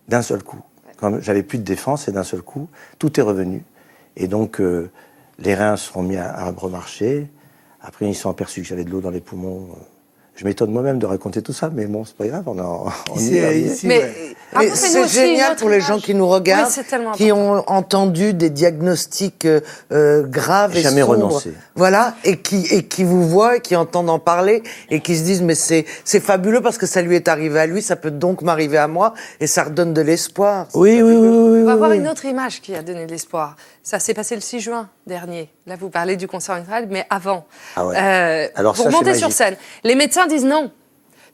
[0.09, 0.61] d'un seul coup.
[0.97, 2.69] Comme j'avais plus de défense, et d'un seul coup,
[2.99, 3.63] tout est revenu.
[4.17, 4.91] Et donc, euh,
[5.39, 7.29] les reins se sont mis à, à remarcher.
[7.81, 9.69] Après, ils se sont aperçus que j'avais de l'eau dans les poumons.
[10.39, 13.17] Je m'étonne moi-même de raconter tout ça, mais bon, c'est pas grave, on, en, on
[13.17, 14.05] Ici, y est, ici, Mais, ouais.
[14.55, 16.85] euh, Mais c'est génial pour les gens qui nous regardent, Oui,
[17.17, 17.57] qui important.
[17.57, 19.61] ont entendu des diagnostics euh,
[19.91, 21.15] euh, graves et Jamais sombres.
[21.15, 21.53] renoncer.
[21.75, 25.25] Voilà, et qui et qui vous voient, et qui entendent en parler, et qui se
[25.25, 28.13] disent mais c'est c'est fabuleux parce que ça lui est arrivé à lui, ça peut
[28.13, 30.69] donc m'arriver à moi, et ça redonne de l'espoir.
[30.75, 31.61] Oui, oui, oui, oui.
[31.63, 31.97] On va oui, voir oui.
[31.99, 33.57] une autre image qui a donné de l'espoir.
[33.89, 35.49] Ça s'est passé le 6 juin dernier.
[35.67, 37.47] Là, vous parlez du concert en Israël, mais avant.
[37.75, 37.97] Ah ouais.
[37.97, 39.57] Euh, Alors vous ça, sur scène.
[39.83, 40.71] Les médecins disent non.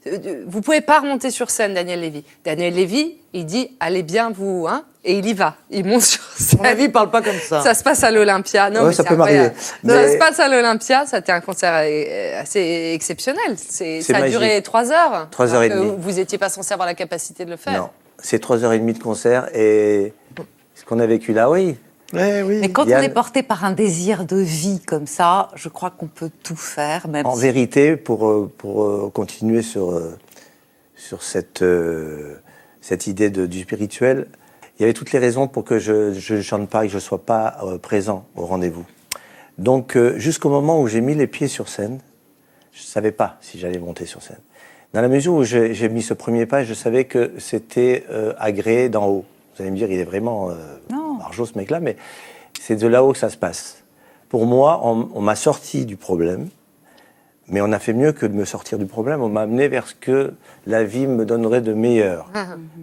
[0.07, 2.23] Euh, euh, Vous pouvez pas remonter sur scène, Daniel Lévy.
[2.45, 5.55] Daniel Lévy, il dit allez bien vous, hein, et il y va.
[5.69, 6.59] Il monte sur scène.
[6.59, 7.59] Mon avis, parle pas comme ça.
[7.59, 8.69] Ça se passe à l'Olympia.
[8.69, 9.39] Non, Ouais, mais ça peut m'arriver.
[9.47, 9.59] incroyable.
[9.61, 11.05] Ça Mais- se passe à l'Olympia.
[11.05, 13.57] C'était un concert euh, assez exceptionnel.
[13.57, 13.83] Ça
[14.15, 15.27] a duré trois heures.
[15.29, 15.91] Trois heures et demie.
[15.97, 17.73] Vous n'étiez pas censé avoir la capacité de le faire.
[17.81, 20.13] Non, c'est 3h30 de concert et
[20.73, 21.75] ce qu'on a vécu là, oui.
[22.15, 22.57] Oui.
[22.61, 26.07] Mais quand on est porté par un désir de vie comme ça, je crois qu'on
[26.07, 30.17] peut tout faire, même En si- vérité, pour, euh, pour euh, continuer sur, euh,
[30.95, 31.63] sur cette,
[32.81, 34.27] cette idée de, du spirituel,
[34.77, 36.97] il y avait toutes les raisons pour que je ne chante pas et que je
[36.97, 38.85] ne sois pas présent au rendez-vous.
[39.57, 41.99] Donc, jusqu'au moment où j'ai mis les pieds sur scène,
[42.73, 44.39] je ne savais pas si j'allais monter sur scène.
[44.93, 48.33] Dans la mesure où j'ai j'ai mis ce premier pas, je savais que c'était euh,
[48.37, 49.25] agréé d'en haut.
[49.55, 50.53] Vous allez me dire, il est vraiment euh,
[51.43, 51.97] Ce mec-là, mais
[52.61, 53.83] c'est de là-haut que ça se passe.
[54.29, 56.49] Pour moi, on, on m'a sorti du problème,
[57.47, 59.21] mais on a fait mieux que de me sortir du problème.
[59.21, 60.33] On m'a amené vers ce que
[60.65, 62.31] la vie me donnerait de meilleur.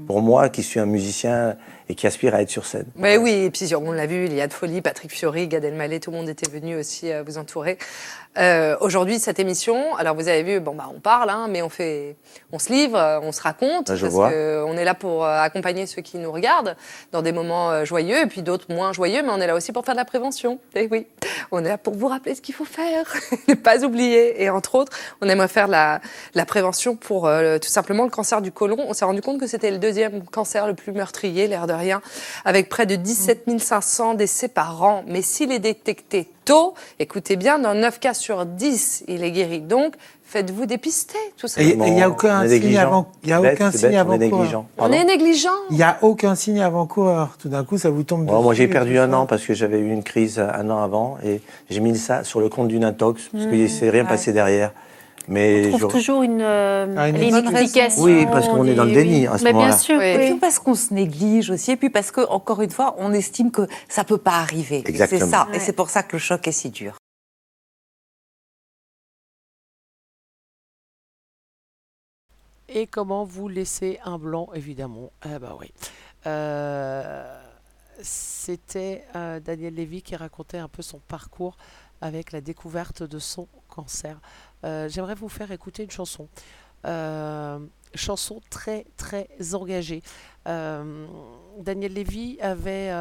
[0.07, 1.57] Pour moi, qui suis un musicien
[1.89, 2.87] et qui aspire à être sur scène.
[2.97, 5.64] Mais oui, et puis on l'a vu, il y a de folie, Patrick Fiori, Gad
[5.64, 7.78] Elmaleh, tout le monde était venu aussi euh, vous entourer.
[8.39, 11.68] Euh, Aujourd'hui, cette émission, alors vous avez vu, bon bah on parle, hein, mais on
[11.68, 12.16] fait,
[12.51, 14.30] on se livre, euh, on se raconte, je parce vois.
[14.30, 16.76] que on est là pour euh, accompagner ceux qui nous regardent
[17.12, 19.85] dans des moments joyeux, et puis d'autres moins joyeux, mais on est là aussi pour
[19.85, 20.59] faire de la prévention.
[20.74, 21.07] Et oui,
[21.51, 23.05] on est là pour vous rappeler ce qu'il faut faire,
[23.49, 24.43] ne pas oublier.
[24.43, 26.01] Et entre autres, on aimerait faire la,
[26.35, 28.76] la prévention pour euh, tout simplement le cancer du côlon.
[28.78, 32.01] On s'est rendu compte que c'était le deuxième cancer le plus meurtrier, l'air de rien,
[32.45, 35.03] avec près de 17 500 décès par an.
[35.07, 39.61] Mais s'il est détecté tôt, écoutez bien, dans 9 cas sur 10, il est guéri.
[39.61, 39.95] Donc,
[40.25, 41.85] faites-vous dépister, tout Et simplement.
[41.87, 44.07] il n'y a aucun signe avant, il y a C'est bête, aucun c'est signe bête,
[44.09, 44.39] on est avant-coureur.
[44.41, 44.66] négligent.
[44.77, 45.49] On Pardon est négligent.
[45.70, 47.37] Il n'y a aucun signe avant-coureur.
[47.39, 49.18] Tout d'un coup, ça vous tombe Bon, moi, j'ai perdu un ça.
[49.18, 52.41] an parce que j'avais eu une crise un an avant et j'ai mis ça sur
[52.41, 54.09] le compte d'une intox parce qu'il ne s'est rien ouais.
[54.09, 54.73] passé derrière.
[55.29, 57.57] Mais On trouve je- toujours une, euh, Ah, une une bonne raison.
[57.61, 58.03] explication.
[58.03, 59.79] Oui, parce qu'on est dans le déni à ce Mais bien moment-là.
[59.79, 60.05] sûr, Oui.
[60.05, 60.31] Et oui.
[60.31, 63.51] puis parce qu'on se néglige aussi, et puis parce que encore une fois, on estime
[63.51, 64.83] que ça peut pas arriver.
[64.87, 65.20] Exactement.
[65.20, 66.97] C'est ça, et c'est pour ça que le choc est si dur.
[72.68, 75.11] Et comment vous laisser un blanc, évidemment?
[75.27, 75.73] Eh ben oui.
[76.27, 77.39] Euh,
[78.01, 81.57] C'était euh, Daniel Lévy qui racontait un peu son parcours
[82.01, 84.20] avec la découverte de son cancer.
[84.64, 86.29] Euh, J'aimerais vous faire écouter une chanson.
[86.87, 87.59] Euh,
[87.95, 90.03] chanson très très engagée.
[90.49, 91.07] Euh,
[91.59, 92.93] Daniel Lévy avait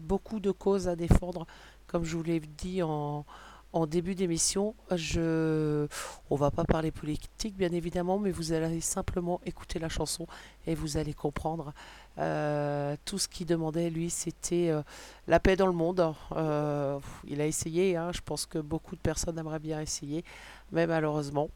[0.00, 1.46] beaucoup de causes à défendre,
[1.86, 3.24] comme je vous l'ai dit en,
[3.72, 4.74] en début d'émission.
[4.94, 5.86] Je,
[6.30, 10.26] on va pas parler politique bien évidemment, mais vous allez simplement écouter la chanson
[10.66, 11.72] et vous allez comprendre.
[12.18, 14.82] Euh, tout ce qu'il demandait lui, c'était euh,
[15.26, 16.14] la paix dans le monde.
[16.32, 17.96] Euh, il a essayé.
[17.96, 20.24] hein, je pense que beaucoup de personnes aimeraient bien essayer,
[20.72, 21.50] mais malheureusement.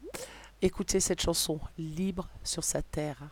[0.61, 3.23] Écoutez cette chanson, Libre sur sa terre.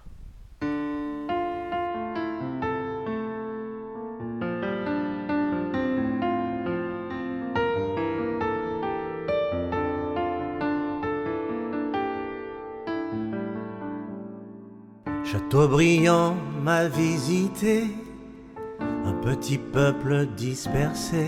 [15.25, 16.37] Chateaubriand
[16.67, 17.85] m'a visité,
[18.81, 21.27] un petit peuple dispersé.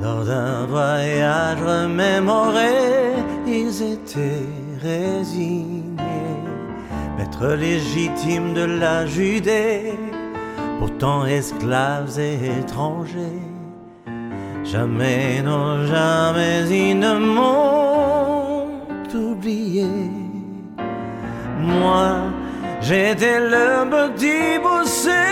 [0.00, 2.76] Lors d'un voyage remémoré,
[3.48, 4.48] ils étaient
[4.80, 5.96] résignés,
[7.18, 9.94] maîtres légitimes de la Judée,
[10.78, 13.42] pourtant esclaves et étrangers.
[14.62, 18.68] Jamais, non, jamais ils ne m'ont
[19.32, 19.90] oublié.
[21.60, 22.30] Moi,
[22.84, 25.24] j'étais le petit bossé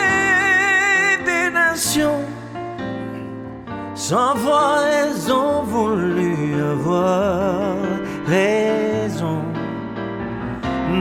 [1.29, 2.25] des nations.
[3.95, 6.35] Sans fois elles ont voulu
[6.73, 7.77] avoir
[8.27, 9.41] raison.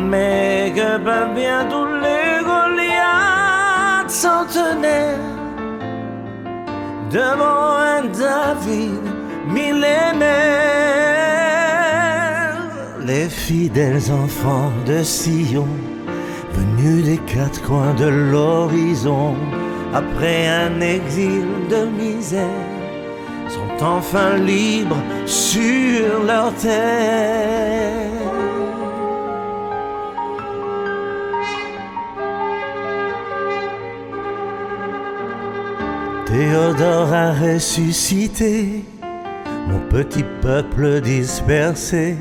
[0.10, 5.30] Mais que peuvent bien tous les Goliaths centenaires?
[7.12, 9.04] Devant un David
[9.48, 10.72] millénaire.
[13.06, 15.68] Les fidèles enfants de Sion,
[16.62, 19.36] Venu des quatre coins de l'horizon,
[19.96, 22.68] après un exil de misère,
[23.50, 28.12] sont enfin libres sur leur terre.
[36.28, 38.86] Théodore a ressuscité
[39.68, 42.18] mon petit peuple dispersé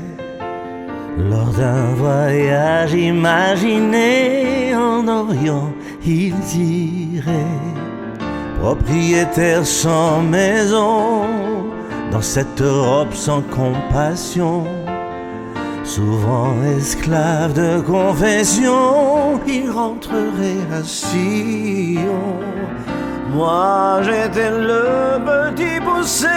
[1.29, 5.71] lors d'un voyage imaginé en Orient.
[6.05, 7.57] Il dirait
[8.59, 11.25] propriétaire sans maison
[12.11, 14.65] dans cette Europe sans compassion.
[15.83, 22.39] Souvent esclave de confession, il rentrerait à Sion.
[23.33, 26.27] Moi j'étais le petit poussé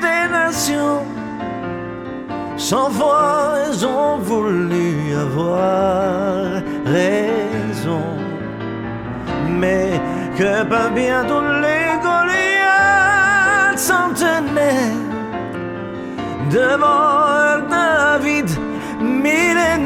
[0.00, 1.13] des nations.
[2.70, 8.06] Sans foi, elles ont voulu avoir raison.
[9.60, 10.00] Mais
[10.38, 15.04] que pas bien tous les Goliaths centenaires
[16.50, 18.48] devant David
[18.98, 19.84] millénaire.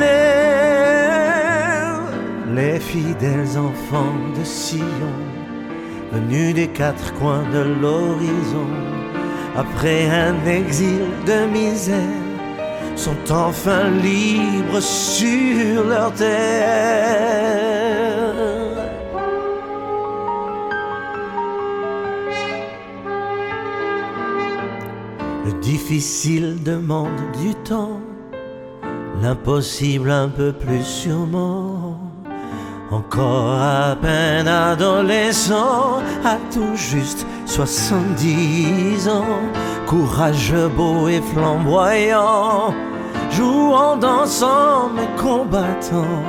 [2.55, 5.17] Les fidèles enfants de Sion,
[6.13, 8.71] venus des quatre coins de l'horizon,
[9.57, 12.18] après un exil de misère,
[12.99, 17.55] sont enfin libres sur leur terre.
[25.47, 28.01] Le difficile demande du temps,
[29.23, 31.68] l'impossible un peu plus sûrement.
[32.91, 39.43] Encore à peine adolescent, à tout juste 70 ans,
[39.87, 42.73] courageux, beau et flamboyant,
[43.31, 46.25] jouant, dansant, mais combattant,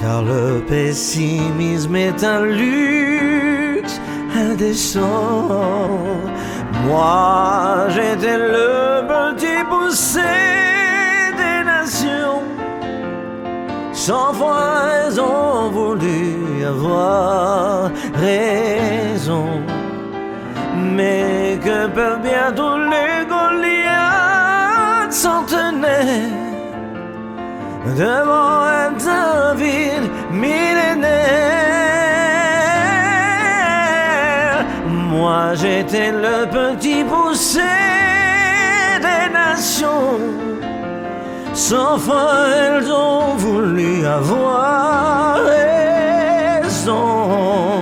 [0.00, 4.00] car le pessimisme est un luxe
[4.34, 5.90] indécent.
[6.86, 10.75] Moi, j'étais le petit poussé
[14.08, 14.62] Sans foi,
[14.94, 19.48] elles ont voulu avoir raison.
[20.76, 26.30] Mais que peuvent bien tous les Goliaths centenaires
[27.96, 31.16] devant un David millénaire.
[34.88, 37.72] Moi j'étais le petit poussé
[39.00, 40.45] des nations.
[41.56, 45.38] Sans foi, elles ont voulu avoir
[46.62, 47.80] raison.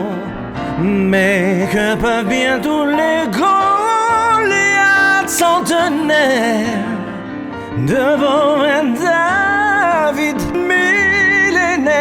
[0.80, 6.84] Mais que peuvent bien tous les Goliaths centenaires
[7.78, 11.94] devant un David millénaire?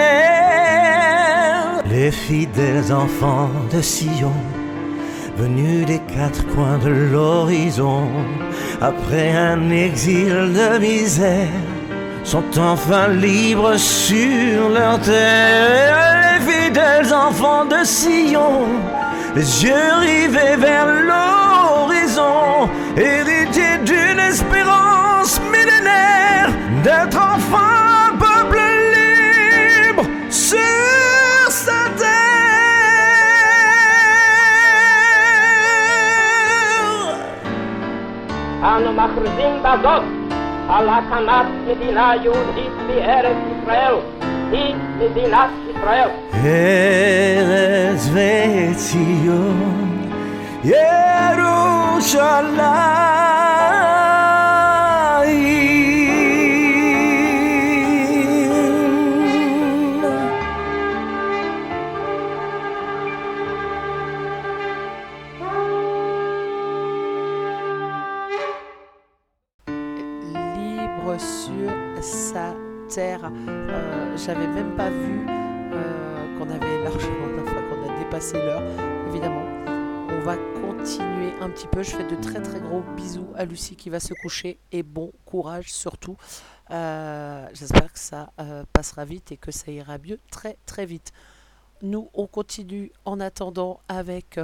[1.89, 4.34] Les fidèles enfants de Sion,
[5.38, 8.07] venus des quatre coins de l'horizon,
[8.84, 11.47] après un exil de misère,
[12.25, 15.95] sont enfin libres sur leur terre.
[16.23, 18.67] Les fidèles enfants de Sion,
[19.36, 26.49] les yeux rivés vers l'horizon, héritiers d'une espérance millénaire
[26.84, 27.93] d'être enfin
[38.64, 40.03] אנו מכריזים בזאת
[40.70, 43.95] על הקמת מדינה יהודית בארץ ישראל.
[44.51, 46.09] היא מדינת ישראל.
[46.34, 50.09] ארץ וציון,
[50.64, 51.43] ירושלים.
[72.94, 73.32] Terre.
[73.48, 78.62] Euh, J'avais même pas vu euh, qu'on avait largement, enfin qu'on a dépassé l'heure,
[79.10, 79.46] évidemment.
[80.10, 81.82] On va continuer un petit peu.
[81.82, 85.12] Je fais de très très gros bisous à Lucie qui va se coucher et bon
[85.26, 86.18] courage surtout.
[86.72, 91.12] Euh, J'espère que ça euh, passera vite et que ça ira mieux très très vite.
[91.82, 94.39] Nous, on continue en attendant avec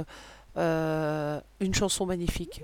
[0.56, 2.62] une chanson magnifique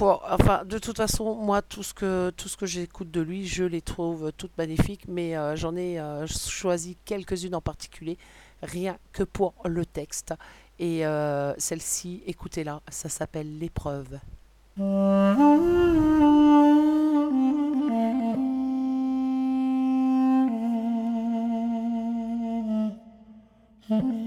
[0.00, 2.32] enfin, de toute façon, moi, tout ce que,
[2.62, 7.54] j'écoute de lui, je les trouve toutes magnifiques, mais euh, j'en ai euh, choisi quelques-unes
[7.54, 8.18] en particulier,
[8.62, 10.34] rien que pour le texte.
[10.78, 14.18] Et euh, celle-ci, écoutez-la, ça s'appelle L'épreuve.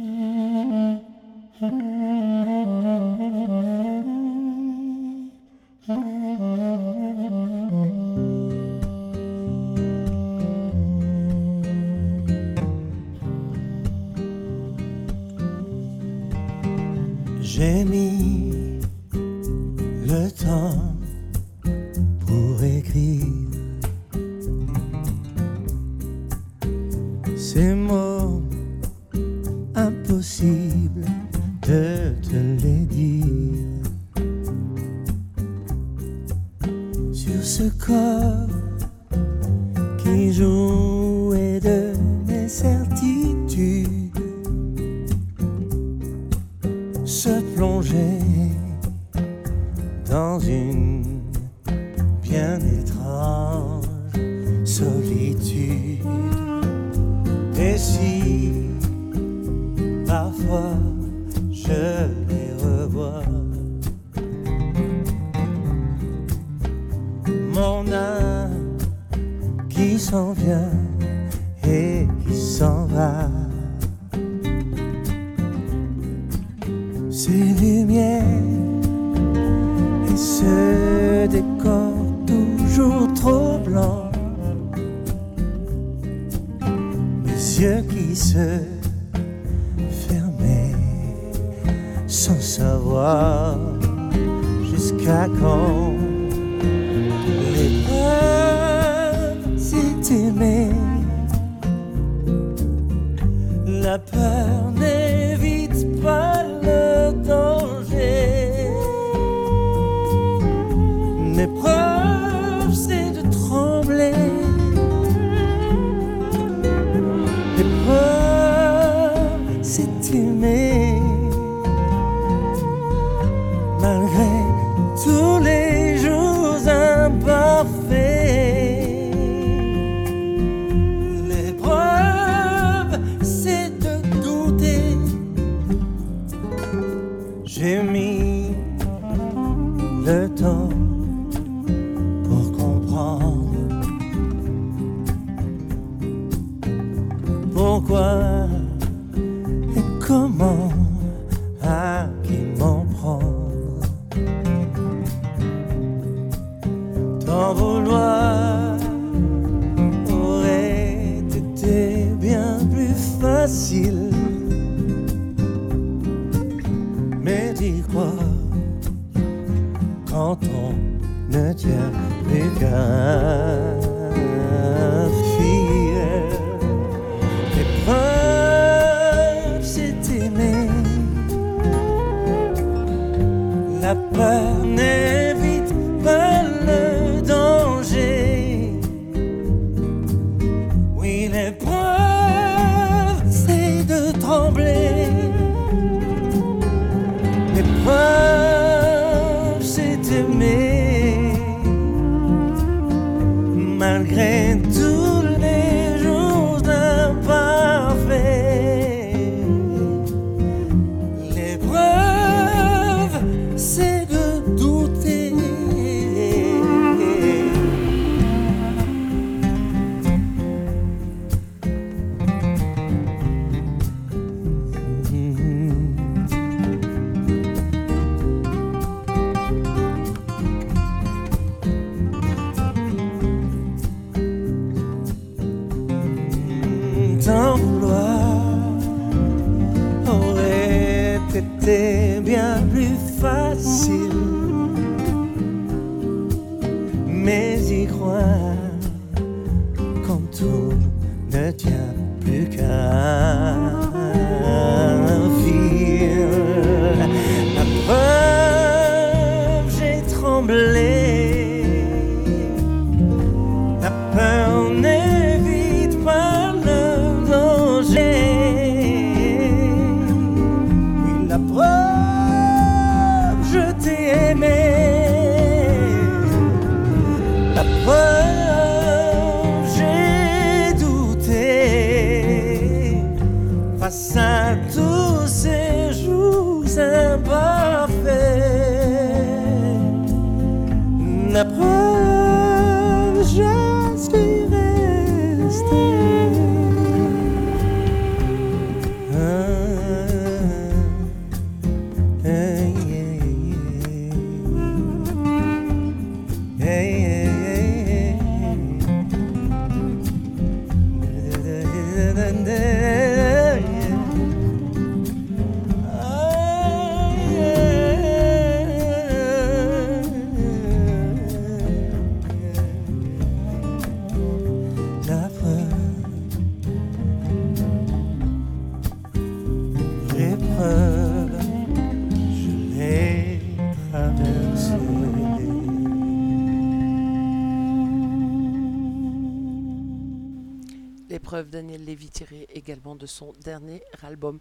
[341.96, 344.40] Lévy, tiré également de son dernier album.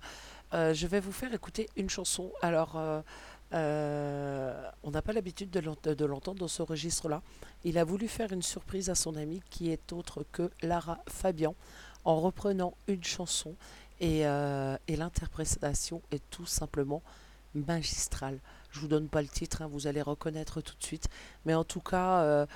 [0.54, 2.32] Euh, je vais vous faire écouter une chanson.
[2.42, 3.00] Alors, euh,
[3.52, 7.22] euh, on n'a pas l'habitude de l'ent- de l'entendre dans ce registre-là.
[7.62, 11.54] Il a voulu faire une surprise à son ami qui est autre que Lara Fabian
[12.04, 13.54] en reprenant une chanson
[14.00, 14.24] et,
[14.88, 17.02] l'interprétation est tout simplement
[17.54, 18.40] magistrale.
[18.72, 21.08] Je vous donne pas le titre, hein, vous allez reconnaître tout de suite.
[21.44, 22.46] Mais en tout cas,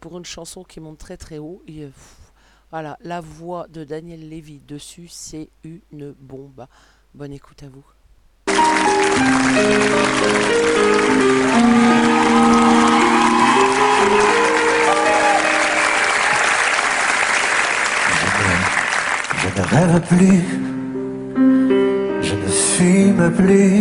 [0.00, 2.29] pour une chanson qui monte très très haut, il- pff,
[2.70, 6.66] voilà, la voix de Daniel Lévy dessus, c'est une bombe.
[7.14, 7.84] Bonne écoute à vous.
[19.42, 20.42] Je ne rêve plus,
[22.22, 23.80] je ne fume plus,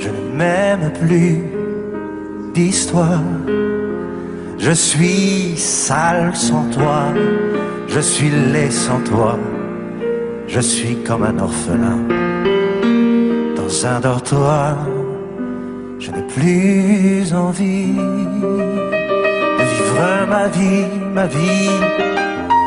[0.00, 1.42] je ne m'aime plus
[2.54, 3.22] d'histoire.
[4.58, 7.12] Je suis sale sans toi,
[7.94, 9.38] je suis laid sans toi,
[10.48, 11.98] je suis comme un orphelin
[13.56, 14.76] dans un dortoir.
[16.00, 17.94] Je n'ai plus envie
[19.58, 21.70] de vivre ma vie, ma vie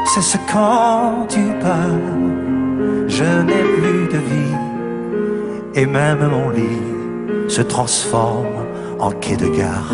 [0.06, 2.08] c'est ce quand tu pars,
[3.08, 4.56] je n'ai plus de vie,
[5.76, 6.86] et même mon lit
[7.50, 8.60] se transforme
[8.98, 9.94] en quai de gare.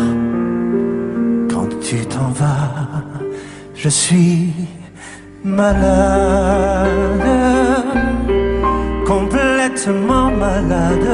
[1.50, 2.86] Quand tu t'en vas,
[3.74, 4.52] je suis
[5.44, 6.88] malade,
[9.06, 11.10] complètement malade,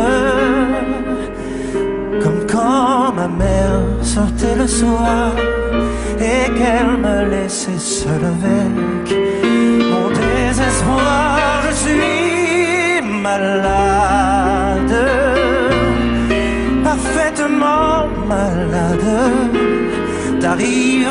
[2.23, 5.33] comme quand ma mère sortait le soir
[6.21, 9.19] et qu'elle me laissait seul avec
[9.91, 11.39] mon désespoir.
[11.69, 14.95] Je suis malade,
[16.85, 19.11] parfaitement malade.
[20.41, 21.09] T'arrives,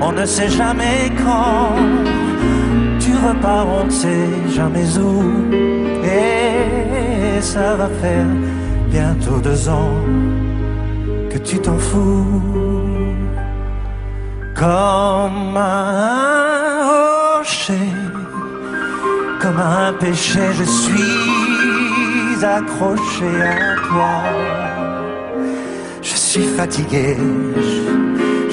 [0.00, 1.76] on ne sait jamais quand.
[3.24, 5.22] Tu repars, on ne sait jamais où.
[6.04, 8.26] Et ça va faire
[8.90, 9.96] bientôt deux ans
[11.30, 12.42] que tu t'en fous
[14.54, 17.88] comme un rocher,
[19.40, 24.16] comme un péché, je suis accroché à toi.
[26.02, 27.16] Je suis fatigué,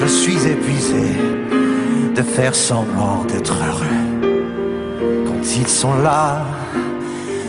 [0.00, 1.08] je suis épuisé
[2.16, 4.11] de faire semblant d'être heureux.
[5.54, 6.44] Ils sont là,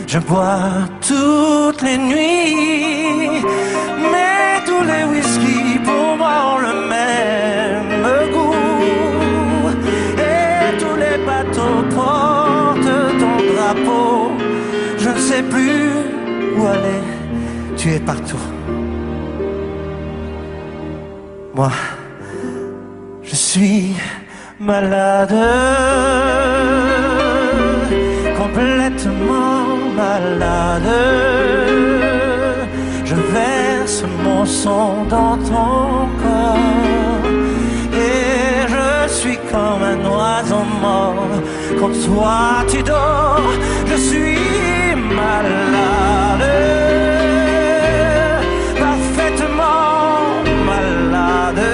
[0.06, 0.60] je bois
[1.00, 3.42] toutes les nuits,
[4.12, 9.70] mais tous les whisky pour moi ont le même goût.
[10.18, 14.32] Et tous les bateaux portent ton drapeau.
[14.98, 15.90] Je ne sais plus
[16.56, 17.02] où aller,
[17.76, 18.44] tu es partout.
[21.54, 21.70] Moi,
[23.22, 23.96] je suis
[24.60, 25.34] malade,
[28.64, 30.90] complètement malade.
[33.04, 37.26] Je verse mon sang dans ton corps
[37.92, 41.34] et je suis comme un oiseau mort.
[41.78, 43.50] Quand toi tu dors,
[43.90, 44.38] je suis
[45.22, 46.50] malade,
[48.84, 50.22] parfaitement
[50.72, 51.66] malade.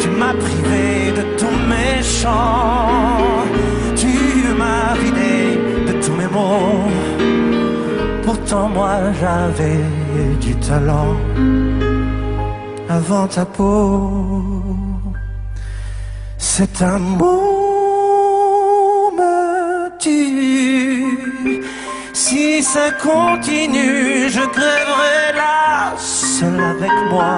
[0.00, 2.93] Tu m'as privé de tous mes chants,
[8.54, 9.82] Moi j'avais
[10.40, 11.16] du talent
[12.88, 14.62] avant ta peau.
[16.38, 17.22] Cet amour
[19.18, 21.64] me tue.
[22.12, 27.34] Si ça continue, je crèverai là, seul avec moi,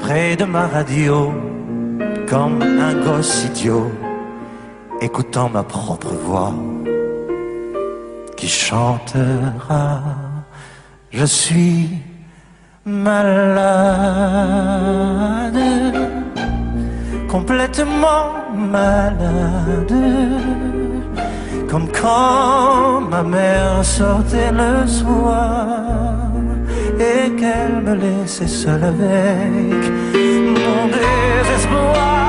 [0.00, 1.32] près de ma radio,
[2.28, 3.90] comme un gosse idiot,
[5.00, 6.52] écoutant ma propre voix
[8.42, 10.02] qui chantera.
[11.12, 11.90] Je suis
[12.84, 13.22] malade,
[17.28, 19.94] complètement malade,
[21.70, 26.32] comme quand ma mère sortait le soir
[26.98, 29.82] et qu'elle me laissait seule avec
[30.56, 32.21] mon désespoir.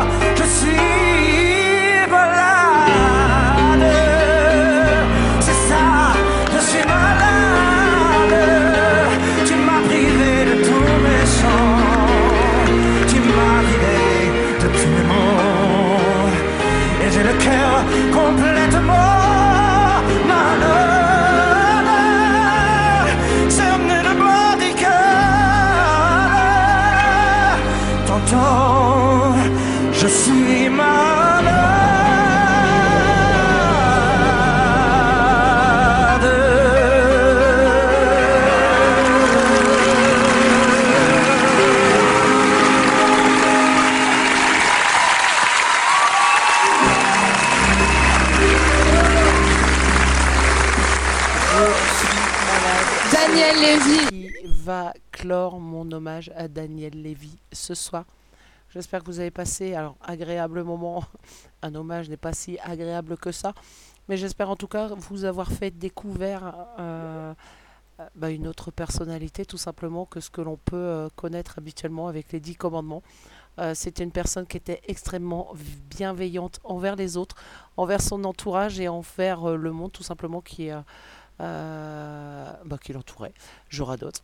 [56.35, 58.05] À Daniel Lévy ce soir.
[58.69, 61.03] J'espère que vous avez passé un agréable moment.
[61.61, 63.53] Un hommage n'est pas si agréable que ça.
[64.09, 67.33] Mais j'espère en tout cas vous avoir fait découvrir euh,
[67.99, 72.07] euh, bah, une autre personnalité tout simplement que ce que l'on peut euh, connaître habituellement
[72.07, 73.03] avec les dix commandements.
[73.75, 75.53] C'était une personne qui était extrêmement
[75.87, 77.35] bienveillante envers les autres,
[77.77, 80.71] envers son entourage et envers le monde tout simplement qui,
[81.37, 83.35] bah, qui l'entourait.
[83.69, 84.23] J'aurai d'autres.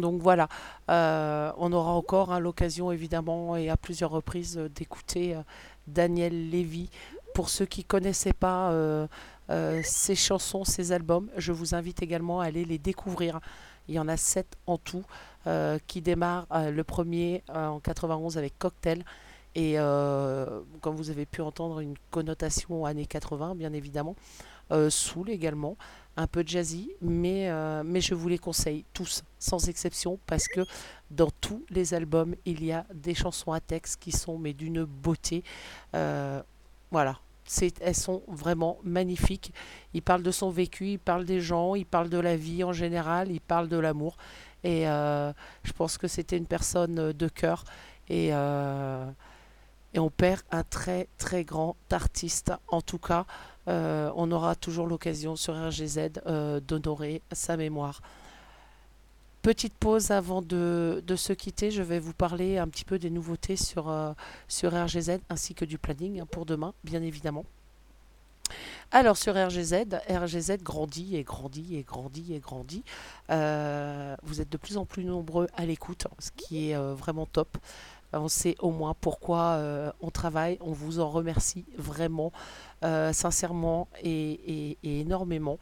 [0.00, 0.48] Donc voilà,
[0.88, 5.36] on aura encore hein, l'occasion évidemment et à plusieurs reprises d'écouter
[5.86, 6.90] Daniel Lévy
[7.38, 9.06] pour ceux qui ne connaissaient pas euh,
[9.50, 13.38] euh, ces chansons, ces albums, je vous invite également à aller les découvrir.
[13.86, 15.04] Il y en a sept en tout
[15.46, 19.04] euh, qui démarrent le premier en 91 avec Cocktail
[19.54, 19.76] et
[20.80, 24.16] comme vous avez pu entendre une connotation années 80 bien évidemment.
[24.90, 25.76] Soul également,
[26.18, 27.50] un peu jazzy, mais,
[27.84, 30.60] mais je vous les conseille tous, sans exception, parce que
[31.10, 34.84] dans tous les albums, il y a des chansons à texte qui sont mais d'une
[34.84, 35.44] beauté.
[36.90, 37.18] voilà,
[37.80, 39.52] elles sont vraiment magnifiques.
[39.94, 42.72] Il parle de son vécu, il parle des gens, il parle de la vie en
[42.72, 44.16] général, il parle de l'amour.
[44.64, 45.32] Et euh,
[45.62, 47.64] je pense que c'était une personne de cœur.
[48.08, 49.06] Et, euh,
[49.94, 52.52] et, on perd un très très grand artiste.
[52.68, 53.26] En tout cas,
[53.68, 56.10] euh, on aura toujours l'occasion sur RGZ
[56.66, 58.00] d'honorer sa mémoire.
[59.42, 63.56] Petite pause avant de, se quitter, je vais vous parler un petit peu des nouveautés
[63.56, 64.12] sur, euh,
[64.48, 67.44] sur RGZ ainsi que du planning hein, pour demain, bien évidemment.
[68.90, 72.82] Alors sur RGZ, RGZ grandit et grandit et grandit et grandit.
[73.30, 77.26] Euh, vous êtes de plus en plus nombreux à l'écoute, ce qui est euh, vraiment
[77.26, 77.58] top.
[78.12, 79.60] On sait au moins pourquoi
[80.00, 80.58] on travaille.
[80.60, 82.32] On vous en remercie vraiment,
[82.82, 85.58] sincèrement et énormément.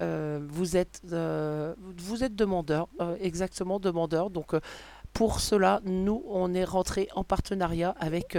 [0.00, 4.30] Euh, vous, êtes, euh, vous êtes demandeur, euh, exactement demandeur.
[4.30, 4.54] Donc
[5.12, 8.36] pour cela, nous, on est rentré en partenariat avec,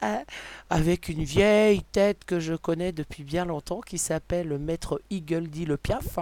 [0.70, 5.66] avec une vieille tête que je connais depuis bien longtemps qui s'appelle Maître Eagle dit
[5.66, 6.18] le Piaf.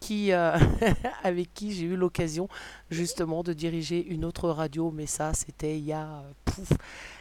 [0.00, 0.32] Qui,
[1.22, 2.48] avec qui j'ai eu l'occasion
[2.90, 6.72] justement de diriger une autre radio, mais ça c'était il y a pouf,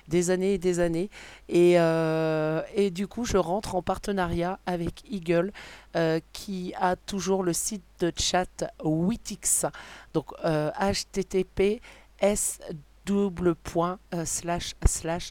[0.08, 1.10] des années et des années.
[1.50, 2.62] Et, euh,
[2.92, 5.52] du coup, je rentre en partenariat avec Eagle,
[5.96, 9.66] euh, qui a toujours le site de chat Witix.
[10.14, 11.82] Donc, http
[12.24, 12.46] euh,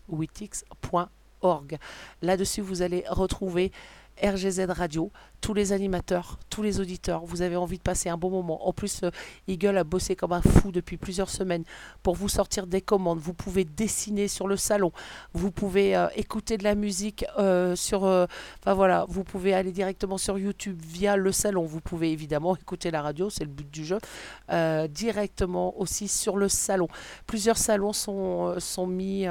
[0.08, 1.78] witix.org.
[2.22, 3.72] Là-dessus, vous allez retrouver
[4.22, 5.10] RGZ Radio,
[5.40, 8.66] tous les animateurs, tous les auditeurs, vous avez envie de passer un bon moment.
[8.68, 9.10] En plus, euh,
[9.48, 11.64] Eagle a bossé comme un fou depuis plusieurs semaines
[12.02, 13.18] pour vous sortir des commandes.
[13.18, 14.92] Vous pouvez dessiner sur le salon,
[15.32, 18.02] vous pouvez euh, écouter de la musique euh, sur...
[18.02, 21.64] Enfin voilà, vous pouvez aller directement sur YouTube via le salon.
[21.64, 23.98] Vous pouvez évidemment écouter la radio, c'est le but du jeu,
[24.88, 26.88] directement aussi sur le salon.
[27.26, 29.26] Plusieurs salons sont, sont mis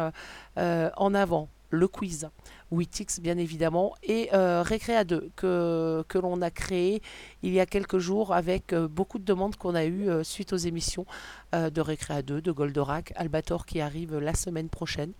[0.57, 1.49] en avant.
[1.71, 2.29] Le quiz,
[2.71, 7.01] Witix bien évidemment, et euh, Récréa 2 que, l'on a créé
[7.41, 10.53] il y a quelques jours avec euh, beaucoup de demandes qu'on a eues euh, suite
[10.53, 11.05] aux émissions
[11.53, 15.13] de Récréa 2, de Goldorak, Albator qui arrive la semaine prochaine.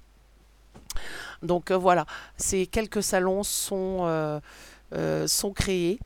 [1.42, 2.06] Donc voilà,
[2.38, 4.42] ces quelques salons sont,
[5.26, 6.00] sont créés.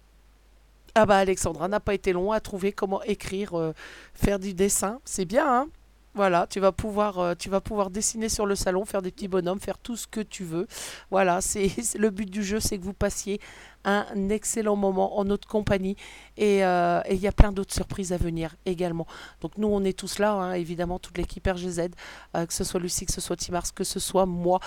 [0.96, 3.74] Ah bah Alexandra n'a pas été long à trouver comment écrire,
[4.14, 5.02] faire du dessin.
[5.04, 5.68] C'est bien, hein?
[6.16, 9.28] Voilà, tu vas pouvoir, euh, tu vas pouvoir dessiner sur le salon, faire des petits
[9.28, 10.68] bonhommes, faire tout ce que tu veux.
[11.10, 13.40] Voilà, c'est le but du jeu, c'est que vous passiez
[13.86, 15.98] un excellent moment en notre compagnie
[16.40, 19.08] euh, et il y a plein d'autres surprises à venir également.
[19.42, 21.90] Donc nous, on est tous là, hein, évidemment, toute l'équipe RGZ,
[22.36, 24.60] euh, que ce soit Lucie, que ce soit Timars, que ce soit moi,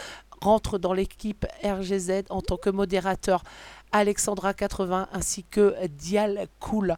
[0.42, 3.42] rentre dans l'équipe RGZ en tant que modérateur.
[3.92, 6.96] Alexandra 80 ainsi que Dial Cool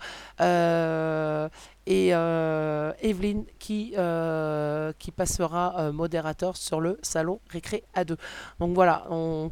[1.88, 8.16] et euh, Evelyne qui, euh, qui passera euh, modérateur sur le salon Récré A2.
[8.60, 9.50] Donc voilà, on,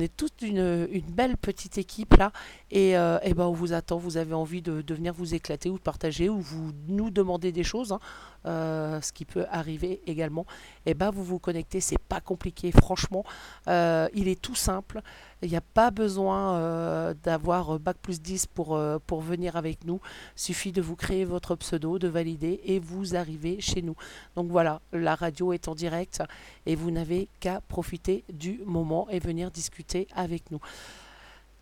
[0.00, 2.32] est toute une, belle petite équipe là.
[2.72, 6.28] Et, et ben on vous attend, vous avez envie de, venir vous éclater ou partager
[6.28, 10.44] ou vous nous demander des choses, hein, ce qui peut arriver également,
[10.86, 13.24] et ben vous vous connectez, c'est pas compliqué franchement,
[13.66, 15.02] il est tout simple,
[15.42, 19.56] il n'y a pas besoin euh, d'avoir euh, Bac plus 10 pour, euh, pour venir
[19.56, 20.00] avec nous.
[20.36, 23.96] Il suffit de vous créer votre pseudo, de valider et vous arrivez chez nous.
[24.34, 26.22] Donc voilà, la radio est en direct
[26.64, 30.60] et vous n'avez qu'à profiter du moment et venir discuter avec nous.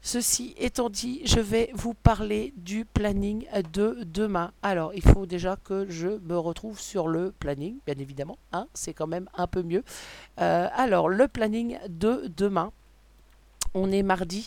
[0.07, 4.53] Ceci étant dit, je vais vous parler du planning de demain.
[4.61, 8.37] Alors, il faut déjà que je me retrouve sur le planning, bien évidemment.
[8.53, 9.83] Hein, c'est quand même un peu mieux.
[10.37, 12.71] alors, le planning de demain.
[13.77, 14.47] On est mardi.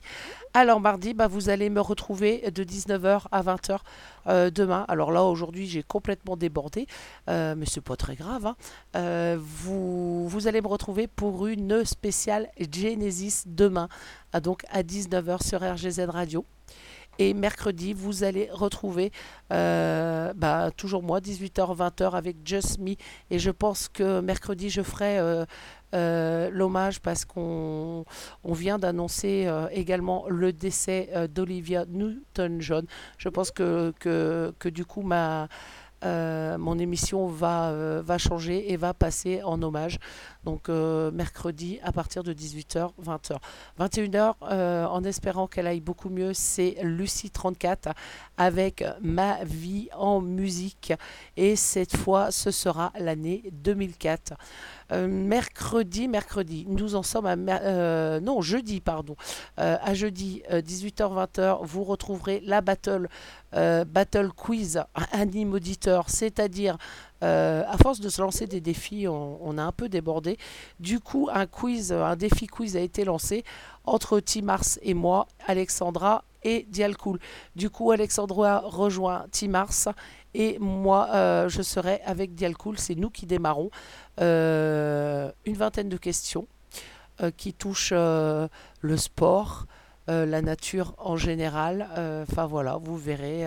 [0.53, 3.79] Alors mardi, bah, vous allez me retrouver de 19h à 20h
[4.27, 4.85] euh, demain.
[4.87, 6.87] Alors là, aujourd'hui, j'ai complètement débordé,
[7.29, 8.45] euh, mais c'est pas très grave.
[8.45, 8.55] hein.
[8.95, 13.89] Euh, vous, allez me retrouver pour une spéciale Genesis demain,
[14.41, 16.45] donc à 19h sur RGZ Radio.
[17.19, 19.11] Et mercredi, vous allez retrouver
[19.51, 22.93] euh, bah, toujours moi, 18h, 20h avec Just Me.
[23.31, 25.17] Et je pense que mercredi, je ferai
[25.93, 28.05] l'hommage parce qu'on
[28.43, 32.85] on vient d'annoncer euh, également le décès euh, d'Olivia Newton-John.
[33.17, 33.93] Je pense que,
[34.65, 35.03] du coup,
[36.03, 39.97] euh, mon émission euh, va changer et va passer en hommage.
[40.47, 43.35] Donc euh, mercredi à partir de 18h, 20h.
[43.81, 47.89] 21h, euh, en espérant qu'elle aille beaucoup mieux, c'est Lucie 34
[48.37, 50.93] avec Ma vie en musique.
[51.35, 54.35] Et cette fois, ce sera l'année 2004.
[54.93, 59.17] Euh, mercredi, mercredi, nous en sommes à euh, non jeudi pardon,
[59.57, 63.09] à jeudi 18h-20h, vous retrouverez la battle
[63.51, 66.77] battle quiz anime auditeur, c'est-à-dire
[67.23, 70.37] euh, à force de se lancer des défis, on, a un peu débordé.
[70.79, 73.43] Du coup, un quiz, un défi quiz a été lancé
[73.85, 77.19] entre Timars et moi, Alexandra et Dialcool.
[77.55, 79.93] Du coup, Alexandra rejoint Timars
[80.33, 82.77] et moi, euh, je serai avec Dialcool.
[82.77, 83.71] C'est nous qui démarrons.
[84.19, 86.47] Euh, une vingtaine de questions
[87.35, 89.65] qui touchent le sport,
[90.07, 91.87] la nature en général.
[92.29, 93.43] Enfin voilà, vous verrez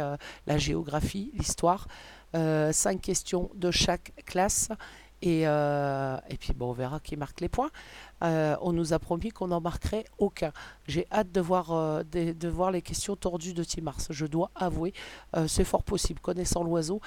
[0.49, 1.87] la géographie, l'histoire.
[2.36, 4.69] Euh, cinq questions de chaque classe.
[5.23, 7.70] Et, euh, et puis bon, on verra qui marque les points.
[8.23, 10.53] Euh, on nous a promis qu'on n'en marquerait aucun.
[10.87, 13.99] J'ai hâte de voir, euh, les questions tordues de Timars.
[14.11, 14.93] Je dois avouer,
[15.37, 17.01] euh, c'est fort possible, connaissant l'oiseau,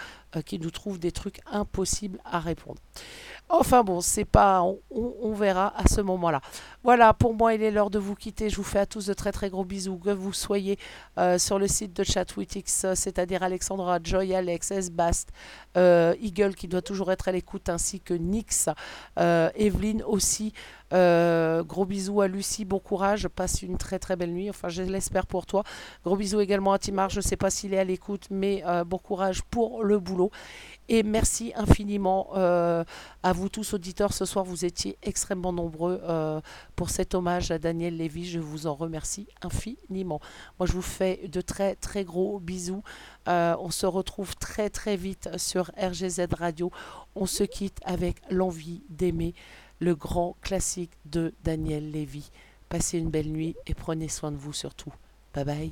[0.45, 2.79] qui nous trouve des trucs impossibles à répondre.
[3.49, 6.41] Enfin bon, c'est pas, on, verra à ce moment-là.
[6.83, 8.49] Voilà, pour moi, il est l'heure de vous quitter.
[8.49, 9.97] Je vous fais à tous de très très gros bisous.
[9.97, 10.79] Que vous soyez
[11.37, 15.29] sur le site de Chatwitix, c'est-à-dire Alexandra, Joy, Alex, S-Bast,
[15.75, 18.69] Eagle qui doit toujours être à l'écoute, ainsi que Nix,
[19.17, 20.53] Evelyne aussi.
[20.93, 24.83] Euh, gros bisous à Lucie, bon courage, passe une très très belle nuit, enfin je
[24.83, 25.63] l'espère pour toi.
[26.03, 28.83] Gros bisous également à Timar, je ne sais pas s'il est à l'écoute, mais euh,
[28.83, 30.31] bon courage pour le boulot.
[30.89, 32.83] Et merci infiniment euh,
[33.23, 34.13] à vous tous auditeurs.
[34.13, 36.41] Ce soir, vous étiez extrêmement nombreux euh,
[36.75, 38.25] pour cet hommage à Daniel Lévy.
[38.25, 40.19] Je vous en remercie infiniment.
[40.59, 42.83] Moi, je vous fais de très très gros bisous.
[43.29, 46.71] Euh, on se retrouve très très vite sur RGZ Radio.
[47.15, 49.33] On se quitte avec l'envie d'aimer
[49.79, 52.29] le grand classique de Daniel Lévy.
[52.67, 54.93] Passez une belle nuit et prenez soin de vous surtout.
[55.33, 55.71] Bye bye.